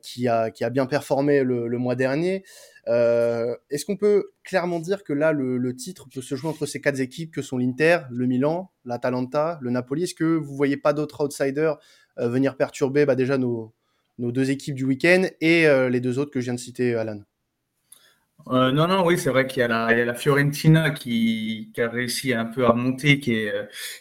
qui, 0.00 0.26
a, 0.26 0.50
bien 0.70 0.86
performé 0.86 1.42
le, 1.42 1.76
mois 1.76 1.94
dernier. 1.94 2.44
Est-ce 2.86 3.84
qu'on 3.84 3.98
peut 3.98 4.30
clairement 4.42 4.80
dire 4.80 5.04
que 5.04 5.12
là, 5.12 5.32
le, 5.32 5.76
titre 5.76 6.06
peut 6.12 6.22
se 6.22 6.34
jouer 6.34 6.48
entre 6.48 6.64
ces 6.64 6.80
quatre 6.80 7.00
équipes 7.00 7.34
que 7.34 7.42
sont 7.42 7.58
l'Inter, 7.58 7.98
le 8.10 8.26
Milan, 8.26 8.72
l'Atalanta, 8.86 9.58
le 9.60 9.70
Napoli? 9.70 10.04
Est-ce 10.04 10.14
que 10.14 10.24
vous 10.24 10.56
voyez 10.56 10.78
pas 10.78 10.94
d'autres 10.94 11.26
outsiders 11.26 11.76
venir 12.16 12.56
perturber 12.56 13.06
bah, 13.06 13.14
déjà 13.14 13.38
nos, 13.38 13.72
nos 14.18 14.32
deux 14.32 14.50
équipes 14.50 14.74
du 14.74 14.84
week-end 14.84 15.24
et 15.40 15.66
euh, 15.66 15.88
les 15.88 16.00
deux 16.00 16.18
autres 16.18 16.30
que 16.30 16.40
je 16.40 16.44
viens 16.44 16.54
de 16.54 16.60
citer, 16.60 16.94
Alan. 16.94 17.20
Euh, 18.48 18.72
non, 18.72 18.88
non, 18.88 19.06
oui, 19.06 19.18
c'est 19.18 19.30
vrai 19.30 19.46
qu'il 19.46 19.62
y, 19.62 19.66
y, 19.66 19.70
a 19.70 20.04
la 20.04 20.14
Fiorentina 20.14 20.90
qui, 20.90 21.70
qui, 21.72 21.80
a 21.80 21.88
réussi 21.88 22.32
un 22.32 22.46
peu 22.46 22.64
à 22.64 22.70
remonter, 22.70 23.20
qui 23.20 23.34
est, 23.34 23.52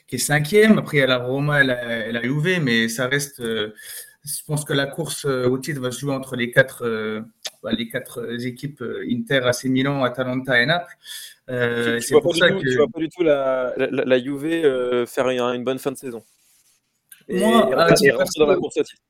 qui 0.08 0.16
est 0.16 0.20
cinquième. 0.20 0.80
Après, 0.80 0.98
il 0.98 1.00
y 1.02 1.04
a 1.04 1.08
la 1.08 1.20
Roma 1.20 1.62
et 1.62 1.64
la, 1.64 2.08
et 2.08 2.12
la 2.12 2.24
Juve, 2.24 2.60
mais 2.60 2.88
ça 2.90 3.08
reste, 3.08 3.40
je 3.40 4.44
pense 4.48 4.66
que 4.66 4.74
la 4.74 4.88
course 4.88 5.26
au 5.26 5.58
titre 5.60 5.80
va 5.80 5.92
se 5.92 6.00
jouer 6.00 6.14
entre 6.16 6.36
les 6.36 6.50
quatre, 6.50 7.24
bah, 7.62 7.72
les 7.72 7.88
quatre 7.88 8.44
équipes 8.44 8.84
Inter, 9.08 9.42
AC 9.44 9.66
Milan, 9.66 10.04
Atalanta 10.04 10.60
et 10.60 10.66
Naples. 10.66 10.98
Euh, 11.50 12.00
tu, 12.00 12.14
vois 12.14 12.22
pas 12.22 12.50
que... 12.50 12.78
vois 12.78 12.88
pas 12.88 13.00
du 13.00 13.10
tout 13.10 13.24
la, 13.24 13.74
la, 13.78 14.06
la 14.06 14.20
Juve 14.24 15.06
faire 15.06 15.30
une, 15.30 15.64
bonne 15.64 15.78
fin 15.78 15.92
de 15.92 15.98
saison. 15.98 16.24
Moi, 17.40 17.70
dans 17.70 18.46
la 18.48 18.56
course 18.56 18.78
au 18.78 18.84
titre. 18.84 19.02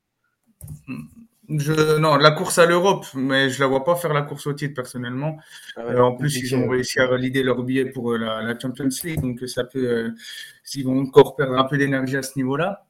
Je, 1.50 1.98
non, 1.98 2.16
la 2.16 2.32
course 2.32 2.60
à 2.60 2.66
l'Europe, 2.66 3.06
mais 3.14 3.50
je 3.50 3.60
la 3.60 3.68
vois 3.68 3.84
pas 3.84 3.96
faire 3.96 4.14
la 4.14 4.22
course 4.22 4.48
au 4.48 4.54
titre 4.54 4.74
personnellement. 4.74 5.38
Ah 5.76 5.82
euh, 5.82 6.00
en 6.00 6.16
plus, 6.16 6.38
ils 6.38 6.56
ont 6.56 6.68
réussi 6.70 7.00
à 7.00 7.08
valider 7.08 7.44
leur 7.44 7.62
billet 7.64 7.86
pour 7.86 8.14
euh, 8.14 8.18
la, 8.18 8.42
la 8.42 8.58
Champions 8.58 8.88
League, 9.04 9.20
donc 9.22 9.42
ça 9.50 9.66
peut, 9.66 9.86
euh, 9.86 10.10
s'ils 10.64 10.86
vont 10.86 11.02
encore 11.02 11.36
perdre 11.36 11.58
un 11.58 11.66
peu 11.66 11.78
d'énergie 11.78 12.16
à 12.16 12.24
ce 12.24 12.38
niveau-là. 12.38 12.86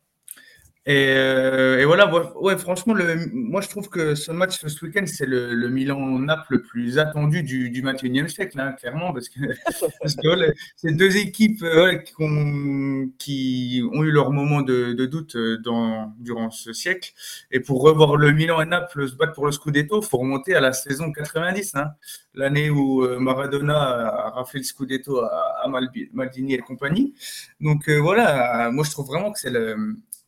Et, 0.87 1.09
euh, 1.09 1.77
et, 1.79 1.85
voilà, 1.85 2.11
ouais, 2.37 2.57
franchement, 2.57 2.95
le, 2.95 3.29
moi 3.33 3.61
je 3.61 3.69
trouve 3.69 3.87
que 3.87 4.15
ce 4.15 4.31
match 4.31 4.65
ce 4.65 4.83
week-end, 4.85 5.03
c'est 5.05 5.27
le, 5.27 5.53
le 5.53 5.69
Milan-Naples 5.69 6.53
le 6.53 6.61
plus 6.63 6.97
attendu 6.97 7.43
du, 7.43 7.69
du 7.69 7.83
21e 7.83 8.27
siècle, 8.27 8.59
hein, 8.59 8.71
clairement, 8.71 9.13
parce 9.13 9.29
que, 9.29 9.41
parce 10.01 10.15
que 10.15 10.53
c'est 10.77 10.93
deux 10.93 11.17
équipes 11.17 11.63
qui, 12.03 12.13
ont, 12.19 13.11
qui, 13.19 13.83
ont, 13.93 14.03
eu 14.03 14.09
leur 14.09 14.31
moment 14.31 14.63
de, 14.63 14.93
de, 14.93 15.05
doute 15.05 15.35
euh, 15.35 15.59
dans, 15.59 16.15
durant 16.17 16.49
ce 16.49 16.73
siècle. 16.73 17.11
Et 17.51 17.59
pour 17.59 17.83
revoir 17.83 18.15
le 18.15 18.31
Milan 18.31 18.59
et 18.59 18.65
Naples 18.65 19.07
se 19.07 19.15
battre 19.15 19.33
pour 19.33 19.45
le 19.45 19.51
Scudetto, 19.51 20.01
il 20.01 20.07
faut 20.07 20.17
remonter 20.17 20.55
à 20.55 20.61
la 20.61 20.73
saison 20.73 21.11
90, 21.11 21.75
hein, 21.75 21.91
l'année 22.33 22.71
où 22.71 23.03
euh, 23.03 23.19
Maradona 23.19 23.77
a 23.77 24.29
raflé 24.31 24.61
le 24.61 24.65
Scudetto 24.65 25.19
à, 25.19 25.61
à 25.63 25.67
Maldini 26.11 26.55
et 26.55 26.57
compagnie. 26.57 27.13
Donc 27.59 27.87
voilà, 27.87 28.71
moi 28.71 28.83
je 28.83 28.89
trouve 28.89 29.05
vraiment 29.05 29.31
que 29.31 29.39
c'est 29.39 29.51
le 29.51 29.75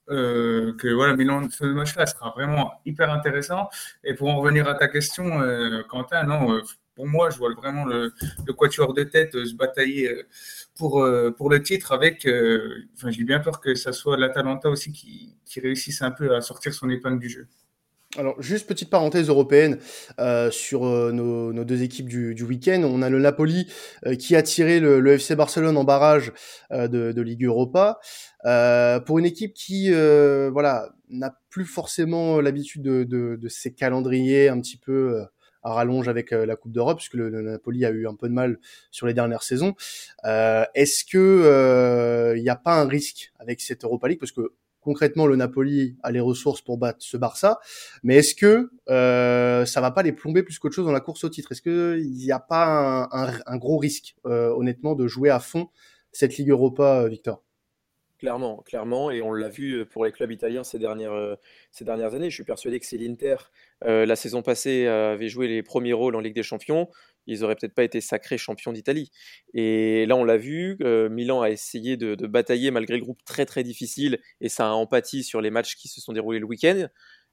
euh, 0.09 0.73
que 0.77 0.87
voilà, 0.93 1.15
Milan, 1.15 1.47
ce 1.49 1.65
match-là 1.65 2.05
sera 2.05 2.31
vraiment 2.31 2.73
hyper 2.85 3.11
intéressant. 3.11 3.69
Et 4.03 4.13
pour 4.13 4.29
en 4.29 4.37
revenir 4.37 4.67
à 4.67 4.75
ta 4.75 4.87
question, 4.87 5.41
euh, 5.41 5.83
Quentin, 5.83 6.23
non, 6.23 6.53
euh, 6.53 6.61
pour 6.95 7.07
moi, 7.07 7.29
je 7.29 7.37
vois 7.37 7.53
vraiment 7.53 7.85
le, 7.85 8.13
quatuor 8.55 8.93
de 8.93 9.03
tête 9.03 9.31
se 9.31 9.55
batailler 9.55 10.25
pour, 10.77 11.03
pour 11.37 11.49
le 11.49 11.63
titre 11.63 11.91
avec. 11.91 12.21
J'ai 12.21 13.23
bien 13.23 13.39
peur 13.39 13.59
que 13.59 13.73
ça 13.73 13.93
soit 13.93 14.15
l'Atalanta 14.15 14.69
aussi 14.69 14.91
qui, 14.91 15.35
qui 15.43 15.59
réussisse 15.59 16.03
un 16.03 16.11
peu 16.11 16.35
à 16.35 16.41
sortir 16.41 16.71
son 16.73 16.89
épingle 16.91 17.19
du 17.19 17.29
jeu. 17.29 17.47
Alors, 18.15 18.39
juste 18.39 18.67
petite 18.67 18.91
parenthèse 18.91 19.27
européenne 19.27 19.79
euh, 20.19 20.51
sur 20.51 20.85
euh, 20.85 21.11
nos, 21.11 21.51
nos, 21.51 21.63
deux 21.63 21.81
équipes 21.81 22.07
du, 22.07 22.35
du 22.35 22.43
week-end. 22.43 22.83
On 22.83 23.01
a 23.01 23.09
le 23.09 23.19
Napoli 23.19 23.67
euh, 24.05 24.15
qui 24.15 24.35
a 24.35 24.43
tiré 24.43 24.79
le, 24.79 24.99
le, 24.99 25.13
FC 25.13 25.35
Barcelone 25.35 25.77
en 25.77 25.83
barrage 25.83 26.31
de, 26.69 27.11
de, 27.11 27.21
Ligue 27.21 27.45
Europa. 27.45 27.99
pour 29.05 29.17
une 29.17 29.25
équipe 29.25 29.53
qui 29.55 29.91
voilà, 29.91 30.89
n'a 31.09 31.35
plus 31.49 31.65
forcément 31.65 32.39
l'habitude 32.39 32.83
de, 32.83 33.03
de, 33.03 33.35
de, 33.35 33.47
ces 33.47 33.73
calendriers 33.73 34.47
un 34.47 34.59
petit 34.59 34.77
peu 34.77 35.23
à 35.63 35.73
rallonge 35.73 36.07
avec 36.07 36.31
la 36.31 36.55
Coupe 36.55 36.71
d'Europe, 36.71 36.97
puisque 36.97 37.15
le, 37.15 37.29
le, 37.29 37.41
Napoli 37.41 37.83
a 37.85 37.89
eu 37.89 38.05
un 38.07 38.15
peu 38.15 38.27
de 38.27 38.33
mal 38.33 38.59
sur 38.91 39.07
les 39.07 39.13
dernières 39.15 39.43
saisons. 39.43 39.73
Est-ce 40.23 41.03
que 41.03 42.35
il 42.37 42.43
n'y 42.43 42.49
a 42.49 42.55
pas 42.55 42.79
un 42.79 42.87
risque 42.87 43.31
avec 43.39 43.59
cette 43.59 43.83
Europa 43.83 44.07
League? 44.07 44.19
Parce 44.19 44.31
que 44.31 44.53
concrètement 44.83 45.25
le 45.25 45.35
Napoli 45.35 45.97
a 46.03 46.11
les 46.11 46.19
ressources 46.19 46.61
pour 46.61 46.77
battre 46.77 46.99
ce 47.01 47.17
Barça, 47.17 47.59
mais 48.03 48.17
est-ce 48.17 48.35
que 48.35 48.69
euh, 48.89 49.65
ça 49.65 49.81
va 49.81 49.91
pas 49.91 50.03
les 50.03 50.11
plomber 50.11 50.43
plus 50.43 50.59
qu'autre 50.59 50.75
chose 50.75 50.85
dans 50.85 50.91
la 50.91 50.99
course 50.99 51.23
au 51.23 51.29
titre? 51.29 51.51
Est-ce 51.51 51.61
qu'il 51.61 52.11
n'y 52.11 52.31
a 52.31 52.39
pas 52.39 53.09
un, 53.11 53.57
gros 53.57 53.77
risque, 53.77 54.15
euh, 54.25 54.49
honnêtement, 54.49 54.93
de 54.95 55.07
jouer 55.07 55.29
à 55.29 55.39
fond 55.39 55.69
cette 56.11 56.37
Ligue 56.37 56.49
Europa, 56.49 57.01
euh, 57.01 57.07
Victor? 57.07 57.43
Clairement, 58.19 58.61
clairement, 58.61 59.11
et 59.11 59.21
on 59.21 59.33
l'a 59.33 59.49
vu 59.49 59.85
pour 59.85 60.05
les 60.05 60.13
clubs 60.13 60.31
italiens 60.31 60.63
ces 60.63 60.79
dernières, 60.79 61.37
ces 61.71 61.83
dernières 61.83 62.13
années. 62.13 62.29
Je 62.29 62.35
suis 62.35 62.45
persuadé 62.45 62.79
que 62.79 62.85
c'est 62.85 62.97
l'Inter, 62.97 63.35
la 63.81 64.15
saison 64.15 64.41
passée, 64.41 64.87
avait 64.87 65.27
joué 65.27 65.49
les 65.49 65.61
premiers 65.61 65.91
rôles 65.91 66.15
en 66.15 66.21
Ligue 66.21 66.35
des 66.35 66.41
Champions 66.41 66.87
ils 67.27 67.43
auraient 67.43 67.55
peut-être 67.55 67.73
pas 67.73 67.83
été 67.83 68.01
sacrés 68.01 68.37
champions 68.37 68.71
d'Italie. 68.71 69.11
Et 69.53 70.05
là, 70.05 70.15
on 70.15 70.23
l'a 70.23 70.37
vu, 70.37 70.77
euh, 70.81 71.09
Milan 71.09 71.41
a 71.41 71.49
essayé 71.49 71.97
de, 71.97 72.15
batailler 72.27 72.71
malgré 72.71 72.95
le 72.97 73.01
groupe 73.01 73.23
très 73.25 73.45
très 73.45 73.63
difficile, 73.63 74.19
et 74.41 74.49
ça 74.49 74.67
a 74.69 74.71
empathie 74.71 75.23
sur 75.23 75.41
les 75.41 75.51
matchs 75.51 75.75
qui 75.75 75.87
se 75.87 76.01
sont 76.01 76.13
déroulés 76.13 76.39
le 76.39 76.45
week-end. 76.45 76.87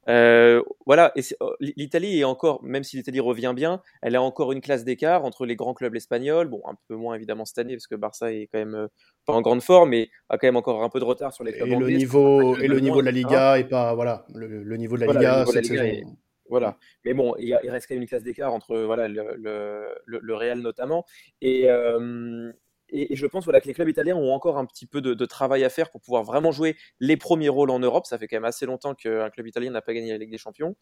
Euh, 0.09 0.62
voilà, 0.87 1.12
oh, 1.40 1.52
l'Italie 1.61 2.18
est 2.18 2.25
encore, 2.25 2.62
même 2.62 2.82
si 2.82 2.97
l'Italie 2.97 3.20
revient 3.20 3.52
bien, 3.54 3.82
elle 4.00 4.16
a 4.16 4.23
encore 4.23 4.52
une 4.52 4.61
classe 4.61 4.82
d'écart 4.82 5.25
entre 5.25 5.44
les 5.44 5.56
grands 5.56 5.75
clubs 5.75 5.94
espagnols. 5.94 6.49
Bon, 6.49 6.62
un 6.66 6.75
peu 6.88 6.97
moins 6.97 7.14
évidemment 7.14 7.44
cette 7.44 7.59
année 7.59 7.75
parce 7.75 7.87
que 7.87 7.97
Barça 7.97 8.32
est 8.32 8.49
quand 8.50 8.59
même 8.59 8.75
euh, 8.75 8.88
pas 9.26 9.35
en 9.35 9.42
grande 9.42 9.62
forme, 9.62 9.90
mais 9.90 10.09
a 10.30 10.38
quand 10.38 10.47
même 10.47 10.56
encore 10.56 10.82
un 10.82 10.88
peu 10.88 11.00
de 11.00 11.04
retard 11.04 11.32
sur 11.32 11.44
les 11.44 11.52
clubs 11.52 11.68
et 11.68 11.76
Le 11.76 11.90
niveau, 11.90 12.56
et 12.56 12.66
le 12.66 12.80
niveau 12.80 13.00
de 13.00 13.06
la 13.06 13.12
Liga 13.12 13.59
et 13.59 13.64
pas 13.64 13.94
voilà 13.94 14.25
le, 14.35 14.76
niveau 14.76 14.97
de 14.97 15.04
la 15.04 15.12
Liga, 15.12 15.44
cette 15.47 15.66
saison. 15.66 16.16
Voilà. 16.50 16.76
Mais 17.04 17.14
bon, 17.14 17.35
il, 17.38 17.54
reste 17.71 17.87
quand 17.88 17.95
même 17.95 18.02
une 18.02 18.09
classe 18.09 18.23
d'écart 18.23 18.52
entre 18.52 18.76
voilà, 18.80 19.09
le, 19.09 19.37
le, 20.04 20.35
Real 20.35 20.61
notamment. 20.61 21.07
Et, 21.40 21.69
et, 22.92 23.16
je 23.16 23.26
pense 23.26 23.45
voilà, 23.45 23.61
que 23.61 23.69
les 23.69 23.75
clubs 23.75 23.88
italiens 23.88 24.16
ont 24.16 24.33
encore 24.33 24.59
un 24.59 24.66
petit 24.66 24.87
peu 24.87 25.00
de, 25.00 25.25
travail 25.25 25.64
à 25.64 25.69
faire 25.69 25.90
pour 25.90 26.00
pouvoir 26.00 26.25
vraiment 26.25 26.50
jouer 26.50 26.76
les 26.99 27.16
premiers 27.16 27.49
rôles 27.49 27.71
en 27.71 27.78
Europe. 27.78 28.07
Ça 28.07 28.19
fait 28.19 28.26
quand 28.26 28.37
même 28.37 28.45
assez 28.45 28.66
longtemps 28.66 28.95
qu'un 28.95 29.30
club 29.30 29.47
italien 29.47 29.71
n'a 29.71 29.83
pas 29.83 29.95
gagné 29.95 30.11
la 30.11 30.19
Ligue 30.19 30.30
des 30.30 30.38
Champions. 30.38 30.76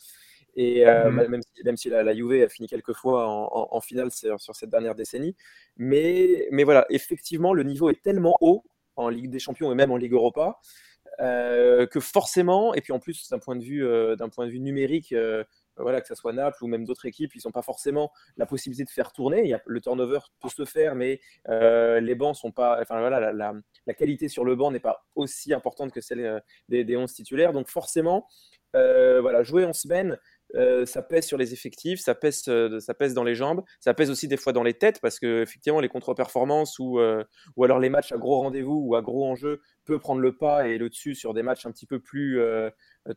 Et 0.56 0.84
mmh 0.84 1.10
même, 1.28 1.42
si, 1.42 1.64
même 1.64 1.76
si 1.76 1.90
la, 1.90 2.02
la, 2.02 2.14
Juve 2.14 2.42
a 2.42 2.48
fini 2.48 2.66
quelques 2.66 2.94
fois 2.94 3.28
en, 3.28 3.68
en, 3.70 3.80
finale 3.80 4.10
sur, 4.10 4.40
sur, 4.40 4.56
cette 4.56 4.70
dernière 4.70 4.94
décennie. 4.94 5.37
Mais, 5.76 6.48
mais 6.50 6.64
voilà, 6.64 6.87
effectivement, 6.88 7.52
le 7.52 7.62
niveau 7.62 7.90
est 7.90 8.02
tellement 8.02 8.37
haut 8.40 8.64
en 8.96 9.08
Ligue 9.10 9.30
des 9.30 9.38
Champions 9.38 9.70
et 9.70 9.75
même 9.75 9.92
en 9.92 9.96
Ligue 9.96 10.14
Europa 10.14 10.58
euh, 10.58 10.97
que 11.18 12.00
forcément, 12.00 12.75
et 12.75 12.80
puis 12.80 12.92
en 12.92 12.98
plus 12.98 13.28
d'un 13.28 13.38
point 13.38 13.56
de 13.56 13.64
vue, 13.64 13.84
euh, 13.84 14.16
d'un 14.16 14.28
point 14.28 14.46
de 14.46 14.50
vue 14.50 14.60
numérique, 14.60 15.12
euh, 15.12 15.42
voilà, 15.76 16.00
que 16.00 16.08
ce 16.08 16.14
soit 16.14 16.32
Naples 16.32 16.62
ou 16.62 16.66
même 16.66 16.84
d'autres 16.84 17.06
équipes, 17.06 17.34
ils 17.34 17.42
n'ont 17.44 17.52
pas 17.52 17.62
forcément 17.62 18.10
la 18.37 18.46
possibilité 18.46 18.84
de 18.84 18.90
faire 18.90 19.12
tourner. 19.12 19.42
Il 19.42 19.48
y 19.48 19.54
a, 19.54 19.62
le 19.66 19.80
turnover 19.80 20.20
peut 20.40 20.48
se 20.48 20.64
faire, 20.64 20.94
mais 20.94 21.20
les 21.46 22.14
bancs 22.14 22.37
sont 22.37 22.50
pas, 22.50 22.78
enfin 22.80 22.98
voilà, 23.00 23.32
la, 23.32 23.52
la, 23.87 23.94
qualité 23.94 24.28
sur 24.28 24.44
le 24.44 24.56
banc 24.56 24.70
n'est 24.70 24.80
pas 24.80 25.06
aussi 25.14 25.54
importante 25.54 25.92
que 25.92 26.00
celle 26.00 26.42
des, 26.68 26.84
des 26.84 26.96
11 26.96 27.12
titulaires. 27.12 27.52
Donc 27.52 27.68
forcément, 27.68 28.26
voilà, 28.72 29.44
jouer 29.44 29.64
en 29.64 29.72
semaine, 29.72 30.18
euh, 30.54 30.86
ça 30.86 31.02
pèse 31.02 31.26
sur 31.26 31.36
les 31.36 31.52
effectifs, 31.52 32.00
ça 32.00 32.14
pèse, 32.14 32.44
euh, 32.48 32.80
ça 32.80 32.94
pèse 32.94 33.12
dans 33.12 33.24
les 33.24 33.34
jambes, 33.34 33.62
ça 33.80 33.92
pèse 33.92 34.10
aussi 34.10 34.28
des 34.28 34.38
fois 34.38 34.52
dans 34.52 34.62
les 34.62 34.74
têtes 34.74 34.98
parce 35.00 35.18
que 35.18 35.42
effectivement 35.42 35.80
les 35.80 35.88
contre-performances 35.88 36.78
ou, 36.78 36.98
euh, 36.98 37.22
ou 37.56 37.64
alors 37.64 37.78
les 37.78 37.90
matchs 37.90 38.12
à 38.12 38.16
gros 38.16 38.40
rendez-vous 38.40 38.82
ou 38.82 38.94
à 38.94 39.02
gros 39.02 39.26
enjeux 39.26 39.60
peut 39.84 39.98
prendre 39.98 40.20
le 40.20 40.34
pas 40.36 40.66
et 40.66 40.78
le 40.78 40.88
dessus 40.88 41.14
sur 41.14 41.34
des 41.34 41.42
matchs 41.42 41.66
un 41.66 41.70
petit 41.70 41.86
peu 41.86 42.00
plus 42.00 42.40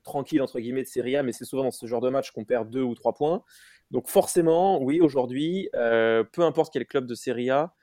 tranquilles 0.04 0.42
entre 0.42 0.60
guillemets 0.60 0.84
de 0.84 0.88
Serie 0.88 1.18
A, 1.18 1.24
mais 1.24 1.32
c'est 1.34 1.46
souvent 1.46 1.64
dans 1.64 1.72
ce 1.72 1.86
genre 1.86 2.02
de 2.02 2.10
match 2.10 2.32
qu'on 2.32 2.46
perd 2.46 2.70
deux 2.70 2.82
ou 2.82 2.96
trois 2.96 3.14
points. 3.14 3.44
Donc 3.92 4.08
forcément, 4.08 4.82
oui, 4.82 5.02
aujourd'hui, 5.02 5.70
peu 5.74 6.42
importe 6.42 6.72
quel 6.72 6.86
club 6.86 7.06
de 7.08 7.16
Serie 7.16 7.50
A, 7.50 7.74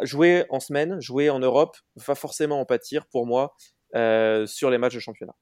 jouer 0.00 0.46
en 0.48 0.60
semaine, 0.60 0.98
jouer 0.98 1.28
en 1.28 1.40
Europe, 1.40 1.76
va 1.96 2.14
forcément 2.14 2.58
en 2.58 2.64
pâtir 2.64 3.06
pour 3.06 3.26
moi 3.26 3.54
sur 4.46 4.70
les 4.70 4.78
matchs 4.78 4.94
de 4.94 5.00
championnat. 5.00 5.34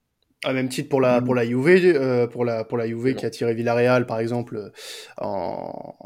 À 0.44 0.52
même 0.52 0.68
titre 0.68 0.88
pour 0.88 1.00
la 1.00 1.20
pour 1.20 1.34
la 1.34 1.44
Juve, 1.44 1.66
euh, 1.66 2.28
pour 2.28 2.44
la 2.44 2.64
pour 2.64 2.78
la 2.78 2.86
Juve 2.86 3.14
qui 3.14 3.26
a 3.26 3.30
tiré 3.30 3.54
Villarreal 3.54 4.06
par 4.06 4.20
exemple 4.20 4.56
euh, 4.56 4.70
en, 5.16 5.96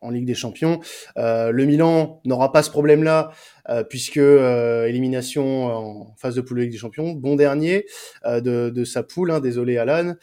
en 0.00 0.10
Ligue 0.10 0.24
des 0.24 0.34
Champions. 0.34 0.80
Euh, 1.18 1.50
le 1.50 1.64
Milan 1.66 2.20
n'aura 2.24 2.52
pas 2.52 2.62
ce 2.62 2.70
problème-là 2.70 3.32
euh, 3.68 3.84
puisque 3.84 4.16
euh, 4.16 4.86
élimination 4.86 5.66
en 5.66 6.14
phase 6.16 6.36
de 6.36 6.40
poule 6.40 6.58
de 6.58 6.62
Ligue 6.62 6.72
des 6.72 6.78
Champions, 6.78 7.12
bon 7.12 7.36
dernier 7.36 7.84
de, 8.24 8.70
de 8.70 8.84
sa 8.84 9.02
poule. 9.02 9.30
Hein, 9.30 9.40
désolé 9.40 9.76
Alan. 9.76 10.14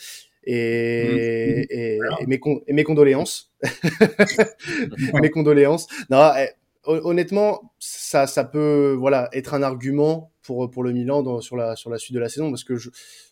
Et, 0.45 1.67
mmh. 1.69 1.73
et, 1.73 1.99
et, 2.19 2.27
mes, 2.27 2.39
et 2.67 2.73
mes 2.73 2.83
condoléances. 2.83 3.53
mes 5.21 5.29
condoléances. 5.29 5.87
Non, 6.09 6.31
eh, 6.37 6.49
honnêtement, 6.85 7.71
ça, 7.79 8.27
ça 8.27 8.43
peut 8.43 8.93
voilà 8.99 9.29
être 9.31 9.53
un 9.53 9.63
argument 9.63 10.32
pour 10.43 10.69
pour 10.69 10.83
le 10.83 10.91
Milan 10.91 11.23
dans, 11.23 11.41
sur 11.41 11.55
la 11.55 11.75
sur 11.75 11.89
la 11.89 11.97
suite 11.97 12.13
de 12.13 12.19
la 12.19 12.29
saison 12.29 12.49
parce 12.49 12.63
que 12.63 12.75
je 12.75 12.89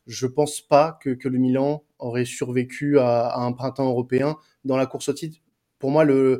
je 0.07 0.27
pense 0.27 0.61
pas 0.61 0.97
que, 1.01 1.11
que 1.11 1.27
le 1.29 1.37
Milan 1.37 1.83
aurait 1.99 2.25
survécu 2.25 2.99
à, 2.99 3.27
à, 3.27 3.41
un 3.41 3.51
printemps 3.51 3.87
européen 3.87 4.37
dans 4.65 4.77
la 4.77 4.85
course 4.85 5.09
au 5.09 5.13
titre. 5.13 5.37
Pour 5.79 5.91
moi, 5.91 6.03
le 6.03 6.39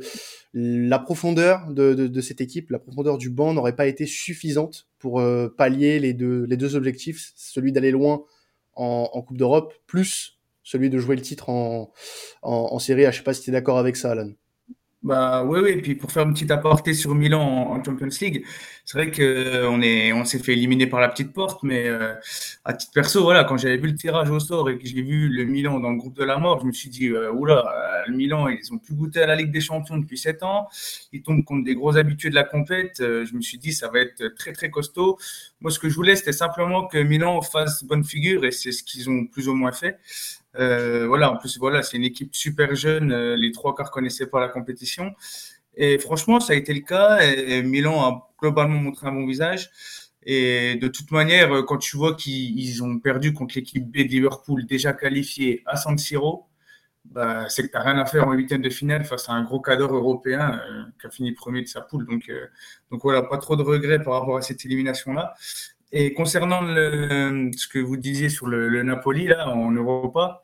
la 0.54 1.00
profondeur 1.00 1.68
de, 1.72 1.94
de, 1.94 2.08
de 2.08 2.22
cette 2.22 2.42
équipe, 2.42 2.70
la 2.70 2.80
profondeur 2.80 3.18
du 3.18 3.30
banc 3.30 3.54
n'aurait 3.54 3.76
pas 3.76 3.88
été 3.88 4.06
suffisante 4.06 4.88
pour 5.00 5.20
euh, 5.20 5.50
pallier 5.56 6.00
les 6.00 6.14
deux 6.14 6.46
les 6.46 6.58
deux 6.58 6.76
objectifs, 6.76 7.32
celui 7.36 7.72
d'aller 7.72 7.92
loin 7.92 8.24
en, 8.74 9.10
en 9.12 9.22
Coupe 9.22 9.38
d'Europe 9.38 9.74
plus 9.88 10.40
celui 10.64 10.90
de 10.90 11.00
jouer 11.00 11.16
le 11.16 11.22
titre 11.22 11.50
en 11.50 11.92
en, 12.42 12.70
en 12.72 12.80
série. 12.80 13.06
Je 13.06 13.12
sais 13.18 13.24
pas 13.24 13.34
si 13.34 13.42
tu 13.42 13.50
es 13.50 13.54
d'accord 13.54 13.78
avec 13.78 13.96
ça, 13.96 14.12
Alan. 14.12 14.32
Bah 15.04 15.44
oui, 15.44 15.60
oui. 15.64 15.70
Et 15.72 15.82
puis 15.82 15.96
pour 15.96 16.12
faire 16.12 16.24
une 16.28 16.34
petite 16.34 16.52
aparté 16.52 16.94
sur 16.94 17.16
Milan 17.16 17.42
en, 17.42 17.84
Champions 17.84 18.08
League, 18.22 18.46
c'est 18.86 19.00
vrai 19.00 19.10
que 19.10 19.66
on 19.66 19.82
est, 19.82 20.14
on 20.14 20.26
s'est 20.26 20.38
fait 20.38 20.54
éliminer 20.54 20.86
par 20.86 21.00
la 21.00 21.10
petite 21.10 21.34
porte, 21.34 21.64
mais 21.64 21.88
euh, 21.88 22.14
à 22.66 22.74
titre 22.74 22.92
perso, 22.94 23.24
voilà, 23.24 23.44
quand 23.44 23.58
j'avais 23.58 23.78
vu 23.78 23.88
le 23.88 23.96
tirage 23.96 24.30
au 24.30 24.40
sort 24.40 24.70
et 24.70 24.78
que 24.78 24.86
j'ai 24.86 25.02
vu 25.02 25.28
le 25.28 25.46
Milan 25.46 25.80
dans 25.80 25.90
le 25.90 25.98
groupe 25.98 26.16
de 26.16 26.24
la 26.24 26.38
mort, 26.38 26.60
je 26.62 26.68
me 26.68 26.72
suis 26.72 26.90
dit, 26.92 27.08
euh, 27.08 27.32
oula, 27.32 27.66
euh, 27.66 28.04
le 28.12 28.16
Milan, 28.16 28.48
ils 28.48 28.72
ont 28.74 28.78
plus 28.78 28.94
goûté 28.94 29.24
à 29.24 29.26
la 29.26 29.36
Ligue 29.36 29.52
des 29.52 29.62
Champions 29.62 29.98
depuis 29.98 30.20
sept 30.20 30.44
ans, 30.44 30.68
ils 31.12 31.24
tombent 31.24 31.44
contre 31.44 31.64
des 31.64 31.74
gros 31.74 31.98
habitués 31.98 32.30
de 32.30 32.36
la 32.36 32.44
compète. 32.44 32.98
je 33.00 33.36
me 33.36 33.42
suis 33.42 33.58
dit, 33.58 33.74
ça 33.74 33.90
va 33.90 34.02
être 34.02 34.36
très 34.36 34.54
très 34.54 34.70
costaud. 34.70 35.18
Moi, 35.62 35.72
ce 35.72 35.80
que 35.80 35.90
je 35.90 35.96
voulais, 35.96 36.16
c'était 36.16 36.32
simplement 36.32 36.86
que 36.86 37.00
Milan 37.00 37.42
fasse 37.42 37.84
bonne 37.84 38.04
figure, 38.04 38.46
et 38.46 38.52
c'est 38.52 38.72
ce 38.72 38.84
qu'ils 38.84 39.10
ont 39.10 39.26
plus 39.26 39.48
ou 39.50 39.56
moins 39.56 39.72
fait. 39.72 39.98
Euh, 40.60 41.08
voilà, 41.08 41.32
en 41.32 41.38
plus, 41.38 41.58
voilà, 41.58 41.82
c'est 41.82 41.98
une 41.98 42.04
équipe 42.04 42.36
super 42.36 42.76
jeune. 42.76 43.12
Euh, 43.12 43.36
les 43.36 43.52
trois 43.52 43.76
quarts 43.76 43.92
connaissaient 43.92 44.28
pas 44.28 44.40
la 44.40 44.50
compétition. 44.50 45.14
Et 45.76 45.98
franchement, 46.00 46.40
ça 46.40 46.54
a 46.54 46.56
été 46.56 46.74
le 46.74 46.82
cas. 46.82 47.20
Et 47.22 47.64
Milan 47.64 48.02
a 48.02 48.30
globalement 48.40 48.78
montré 48.80 49.08
un 49.08 49.14
bon 49.14 49.26
visage. 49.26 49.70
Et 50.24 50.76
de 50.76 50.88
toute 50.88 51.12
manière, 51.12 51.52
euh, 51.54 51.64
quand 51.64 51.78
tu 51.78 51.98
vois 51.98 52.16
qu'ils 52.16 52.84
ont 52.84 53.00
perdu 53.00 53.34
contre 53.34 53.56
l'équipe 53.56 53.86
B 53.90 53.98
de 53.98 54.04
Liverpool, 54.04 54.66
déjà 54.66 54.94
qualifiée 54.94 55.64
à 55.66 55.78
San 55.78 55.98
Siro, 55.98 56.48
bah, 57.06 57.50
c'est 57.50 57.64
que 57.64 57.72
tu 57.72 57.78
rien 57.78 57.98
à 57.98 58.06
faire 58.06 58.28
en 58.28 58.34
huitième 58.34 58.62
de 58.62 58.70
finale 58.70 59.06
face 59.06 59.28
à 59.30 59.34
un 59.34 59.44
gros 59.44 59.60
cadre 59.60 59.94
européen 59.96 60.62
qui 61.00 61.08
a 61.08 61.10
fini 61.10 61.32
premier 61.32 61.62
de 61.64 61.68
sa 61.68 61.82
poule. 61.82 62.06
Donc, 62.06 62.32
donc 62.92 63.02
voilà, 63.02 63.24
pas 63.24 63.40
trop 63.40 63.56
de 63.56 63.64
regrets 63.64 64.04
par 64.04 64.20
rapport 64.20 64.38
à 64.38 64.42
cette 64.44 64.64
élimination-là. 64.66 65.34
Et 65.92 66.14
concernant 66.14 66.62
le, 66.62 67.52
ce 67.58 67.68
que 67.68 67.80
vous 67.80 67.98
disiez 67.98 68.30
sur 68.30 68.48
le, 68.48 68.82
Napoli 68.84 69.28
là 69.28 69.50
en 69.50 69.72
Europa, 69.72 70.42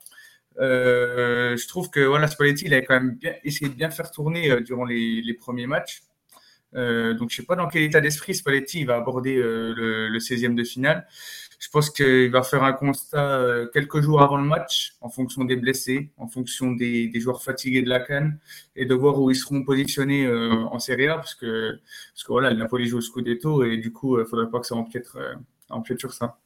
euh, 0.60 1.56
je 1.56 1.68
trouve 1.68 1.89
que 1.89 2.00
voilà 2.00 2.27
Spalletti 2.27 2.66
il 2.66 2.74
a 2.74 2.82
quand 2.82 2.96
même 2.96 3.12
bien 3.16 3.34
essayé 3.44 3.70
de 3.70 3.75
bien 3.75 3.92
faire 3.92 4.12
tourner 4.12 4.51
euh, 4.51 4.62
durant 4.62 4.86
les, 4.86 5.22
les, 5.22 5.34
premiers 5.34 5.68
matchs. 5.68 6.01
Euh, 6.77 7.13
donc 7.13 7.31
je 7.31 7.38
sais 7.38 7.43
pas 7.43 7.55
dans 7.55 7.67
quel 7.67 7.84
état 7.84 8.00
d'esprit 8.00 8.36
Spalletti 8.36 8.86
va 8.86 8.96
aborder 8.96 9.36
euh, 9.36 9.74
le, 9.75 10.07
le 10.07 10.19
16e 10.19 10.55
de 10.55 10.63
finale. 10.63 11.07
Je 11.60 11.69
pense 11.69 11.89
qu'il 11.89 12.29
va 12.29 12.43
faire 12.43 12.63
un 12.63 12.74
constat 12.74 13.39
euh, 13.39 13.67
quelques 13.74 14.01
jours 14.01 14.22
avant 14.22 14.38
le 14.38 14.43
match, 14.43 14.93
en 15.01 15.10
fonction 15.10 15.43
des 15.43 15.55
blessés, 15.55 16.12
en 16.17 16.27
fonction 16.27 16.72
des, 16.72 17.07
des 17.07 17.19
joueurs 17.19 17.41
fatigués 17.41 17.81
de 17.81 17.89
la 17.89 18.00
canne, 18.00 18.38
et 18.75 18.86
de 18.86 18.93
voir 18.93 19.19
où 19.19 19.31
ils 19.31 19.36
seront 19.36 19.63
positionnés 19.63 20.25
euh, 20.27 20.51
en 20.51 20.77
Serie 20.77 21.07
A, 21.07 21.15
parce 21.15 21.34
que, 21.34 21.79
parce 22.13 22.24
que 22.24 22.31
voilà, 22.31 22.51
le 22.51 22.57
Napoli 22.57 22.86
joue 22.86 23.00
au 23.00 23.01
Scudetto, 23.01 23.63
et 23.63 23.77
du 23.77 23.91
coup, 23.91 24.17
il 24.17 24.22
ne 24.22 24.25
faudrait 24.25 24.51
pas 24.51 24.60
que 24.60 24.67
ça 24.67 24.75
empiète, 24.75 25.07
euh, 25.15 25.34
empiète 25.69 26.00
sur 26.00 26.13
ça. 26.13 26.38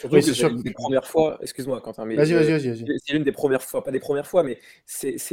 Surtout 0.00 0.20
c'est 0.20 0.48
l'une 0.48 0.62
des 0.62 0.72
premières 0.72 1.06
fois, 1.06 1.38
excuse-moi 1.40 1.80
Quentin, 1.80 2.04
mais 2.04 2.16
vas-y, 2.16 2.34
vas-y, 2.34 2.52
vas-y. 2.52 3.00
c'est 3.02 3.14
l'une 3.14 3.22
des 3.22 3.32
premières 3.32 3.62
fois, 3.62 3.82
pas 3.82 3.90
des 3.90 4.00
premières 4.00 4.26
fois, 4.26 4.42
mais 4.42 4.60
c'est 4.84 5.26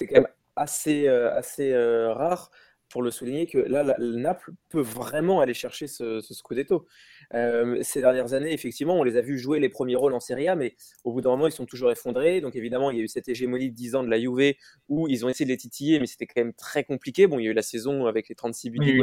quand 0.00 0.14
même 0.14 0.28
assez, 0.56 1.06
assez 1.06 1.76
rare 1.76 2.50
pour 2.88 3.02
le 3.02 3.10
souligner 3.10 3.46
que 3.46 3.58
là, 3.58 3.96
le 3.98 4.16
Naples 4.16 4.52
peut 4.68 4.80
vraiment 4.80 5.40
aller 5.40 5.54
chercher 5.54 5.86
ce, 5.86 6.20
ce 6.20 6.34
Scudetto. 6.34 6.86
Euh, 7.34 7.78
ces 7.82 8.00
dernières 8.00 8.32
années, 8.32 8.52
effectivement, 8.52 8.98
on 8.98 9.02
les 9.02 9.16
a 9.16 9.20
vus 9.20 9.38
jouer 9.38 9.58
les 9.58 9.68
premiers 9.68 9.96
rôles 9.96 10.14
en 10.14 10.20
Serie 10.20 10.48
A, 10.48 10.56
mais 10.56 10.76
au 11.04 11.12
bout 11.12 11.20
d'un 11.20 11.30
moment, 11.30 11.46
ils 11.46 11.52
sont 11.52 11.66
toujours 11.66 11.90
effondrés. 11.90 12.40
Donc 12.40 12.54
évidemment, 12.56 12.90
il 12.90 12.98
y 12.98 13.00
a 13.00 13.04
eu 13.04 13.08
cette 13.08 13.28
hégémonie 13.28 13.70
de 13.70 13.74
10 13.74 13.96
ans 13.96 14.04
de 14.04 14.10
la 14.10 14.20
Juve 14.20 14.54
où 14.88 15.08
ils 15.08 15.24
ont 15.24 15.28
essayé 15.28 15.44
de 15.44 15.50
les 15.50 15.56
titiller, 15.56 15.98
mais 15.98 16.06
c'était 16.06 16.26
quand 16.26 16.40
même 16.40 16.54
très 16.54 16.84
compliqué. 16.84 17.26
Bon, 17.26 17.38
il 17.38 17.44
y 17.44 17.48
a 17.48 17.50
eu 17.50 17.54
la 17.54 17.62
saison 17.62 18.06
avec 18.06 18.28
les 18.28 18.34
36 18.34 18.70
buts. 18.70 18.78
Oui, 18.80 18.98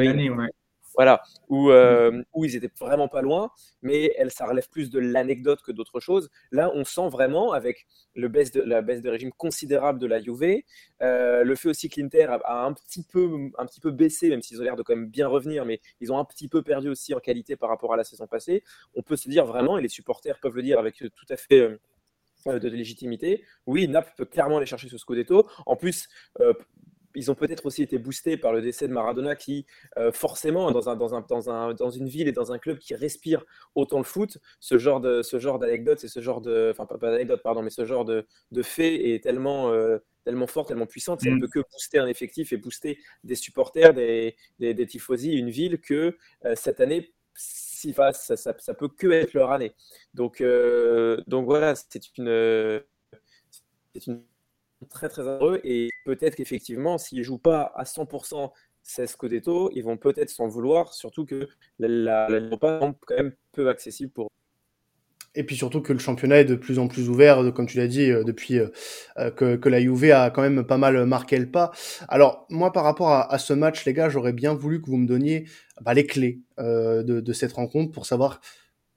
voilà, 0.96 1.22
où, 1.50 1.72
euh, 1.72 2.24
où 2.34 2.46
ils 2.46 2.56
étaient 2.56 2.72
vraiment 2.80 3.08
pas 3.08 3.22
loin, 3.22 3.52
mais 3.82 4.14
elle, 4.18 4.32
ça 4.32 4.46
relève 4.46 4.70
plus 4.70 4.90
de 4.90 5.00
l'anecdote 5.00 5.62
que 5.62 5.72
d'autre 5.72 6.00
chose. 6.00 6.30
Là, 6.52 6.72
on 6.74 6.84
sent 6.84 7.10
vraiment, 7.10 7.52
avec 7.54 7.88
le 8.16 8.28
baisse 8.28 8.52
de, 8.52 8.62
la 8.62 8.82
baisse 8.82 9.02
de 9.02 9.10
régime 9.10 9.32
considérable 9.32 10.00
de 10.00 10.08
la 10.08 10.22
Juve, 10.22 10.62
euh, 11.02 11.44
le 11.44 11.56
fait 11.56 11.70
aussi 11.70 11.90
que 11.90 12.00
l'Inter 12.00 12.28
a, 12.44 12.66
un, 12.66 12.74
petit 12.74 13.04
peu, 13.04 13.50
un 13.58 13.66
petit 13.66 13.80
peu 13.80 13.92
baissé, 13.92 14.30
même 14.30 14.42
s'ils 14.42 14.60
ont 14.60 14.64
l'air 14.64 14.76
de 14.76 14.84
quand 14.84 14.96
même 14.96 15.10
bien 15.10 15.28
revenir, 15.28 15.66
mais 15.66 15.82
ils 16.00 16.12
ont 16.12 16.18
un 16.18 16.26
petit 16.26 16.48
peu 16.48 16.62
perdu 16.62 16.90
aussi 16.90 17.14
en 17.14 17.20
qualité 17.20 17.56
par 17.56 17.70
rapport 17.70 17.94
à 17.94 17.98
la 17.98 18.04
saison 18.04 18.28
passée. 18.28 18.64
On 18.96 19.02
peut 19.02 19.16
se 19.16 19.30
dire 19.30 19.46
vraiment, 19.46 19.78
et 19.78 19.82
les 19.82 19.90
supporters 19.90 20.40
peuvent 20.40 20.56
le 20.56 20.64
dire 20.64 20.80
avec 20.80 20.96
tout 20.98 21.26
à 21.30 21.38
fait 21.38 21.60
euh, 22.48 22.60
de 22.60 22.68
légitimité. 22.68 23.44
Oui, 23.66 23.88
Naples 23.88 24.14
peut 24.18 24.26
clairement 24.26 24.58
aller 24.58 24.66
chercher 24.66 24.90
ce 24.90 24.98
Scudetto. 24.98 25.48
En 25.66 25.76
plus, 25.76 26.10
euh, 26.42 26.54
ils 27.16 27.32
ont 27.32 27.36
peut-être 27.36 27.66
aussi 27.66 27.84
été 27.84 27.98
boostés 27.98 28.38
par 28.38 28.54
le 28.54 28.62
décès 28.62 28.88
de 28.88 28.94
Maradona 28.94 29.36
qui, 29.36 29.66
euh, 29.98 30.12
forcément, 30.12 30.72
dans, 30.72 30.90
un, 30.90 30.96
dans, 30.96 31.16
un, 31.16 31.22
dans, 31.22 31.50
un, 31.50 31.74
dans, 31.74 31.90
une 31.90 32.08
ville 32.08 32.28
et 32.28 32.32
dans 32.32 32.52
un 32.52 32.58
club 32.58 32.80
qui 32.80 32.96
respire 32.96 33.46
autant 33.76 33.98
le 33.98 34.04
foot, 34.04 34.38
ce 34.60 34.78
genre, 34.78 35.00
de, 35.02 35.22
ce 35.22 35.40
genre 35.40 35.60
d'anecdote 35.60 36.04
et 36.04 36.08
ce 36.08 36.20
genre 36.22 36.42
de. 36.42 36.70
Enfin, 36.72 36.86
pas, 36.86 37.12
d'anecdote, 37.12 37.42
pardon, 37.44 37.62
mais 37.62 37.70
ce 37.70 37.86
genre 37.86 38.06
de, 38.06 38.26
de 38.52 38.62
fait 38.62 39.14
est 39.14 39.24
tellement, 39.24 39.72
euh, 39.72 40.00
tellement 40.26 40.48
fort, 40.48 40.66
tellement 40.66 40.88
puissant 40.88 41.16
que 41.16 41.24
ça 41.24 41.30
ne 41.30 41.36
mm. 41.36 41.42
peut 41.42 41.48
que 41.48 41.60
booster 41.72 42.00
un 42.00 42.08
effectif 42.08 42.54
et 42.54 42.58
booster 42.58 42.98
des 43.24 43.36
supporters, 43.36 43.94
des, 43.94 44.36
des, 44.60 44.74
des 44.74 44.86
tifosi, 44.88 45.34
une 45.34 45.50
ville 45.50 45.80
que 45.80 46.18
euh, 46.46 46.56
cette 46.56 46.80
année, 46.80 47.14
si, 47.36 47.94
ça, 47.94 48.14
ça, 48.14 48.56
ça, 48.58 48.74
peut 48.74 48.88
que 48.88 49.08
être 49.12 49.34
leur 49.34 49.52
année. 49.52 49.74
Donc, 50.14 50.44
donc 51.28 51.46
voilà, 51.46 51.76
c'est 51.76 52.18
une. 52.18 52.82
C'est 53.96 54.08
une 54.08 54.24
très 54.90 55.10
très 55.10 55.22
heureux 55.24 55.60
et 55.64 55.90
peut-être 56.06 56.36
qu'effectivement, 56.36 56.98
s'ils 56.98 57.20
ne 57.20 57.24
jouent 57.24 57.38
pas 57.38 57.72
à 57.76 57.84
100% 57.84 58.52
16 58.84 59.12
Scudetto, 59.12 59.72
ils 59.74 59.84
vont 59.84 59.98
peut-être 59.98 60.30
s'en 60.30 60.48
vouloir, 60.48 60.94
surtout 60.94 61.26
que 61.26 61.48
la, 61.80 62.28
la, 62.30 62.38
est 62.38 62.60
quand 62.60 63.16
même 63.16 63.34
peu 63.54 63.70
accessible 63.70 64.12
pour. 64.12 64.28
Et 65.36 65.44
puis 65.44 65.56
surtout 65.56 65.82
que 65.82 65.94
le 65.94 66.00
championnat 66.00 66.42
est 66.42 66.46
de 66.46 66.56
plus 66.56 66.78
en 66.78 66.88
plus 66.88 67.10
ouvert, 67.10 67.54
comme 67.56 67.66
tu 67.66 67.78
l'as 67.78 67.88
dit, 67.88 68.12
euh, 68.12 68.24
depuis 68.24 68.60
euh, 68.60 69.32
que, 69.32 69.56
que, 69.56 69.70
la 69.70 69.82
Juve 69.82 70.12
a 70.12 70.30
quand 70.30 70.44
même 70.44 70.64
pas 70.64 70.78
mal 70.78 71.06
marqué 71.08 71.40
le 71.40 71.50
pas. 71.50 71.72
Alors 72.08 72.46
moi, 72.50 72.72
par 72.72 72.84
rapport 72.84 73.10
à, 73.12 73.38
ce 73.40 73.54
match, 73.54 73.86
les 73.86 73.94
gars, 73.94 74.10
j'aurais 74.10 74.34
bien 74.34 74.54
voulu 74.54 74.80
que 74.80 74.88
vous 74.88 74.98
me 74.98 75.08
donniez 75.08 75.46
bah, 75.82 75.96
les 75.96 76.06
clés 76.06 76.42
euh, 76.60 77.02
de, 77.02 77.34
cette 77.34 77.54
rencontre 77.54 77.92
pour 77.92 78.06
savoir 78.06 78.42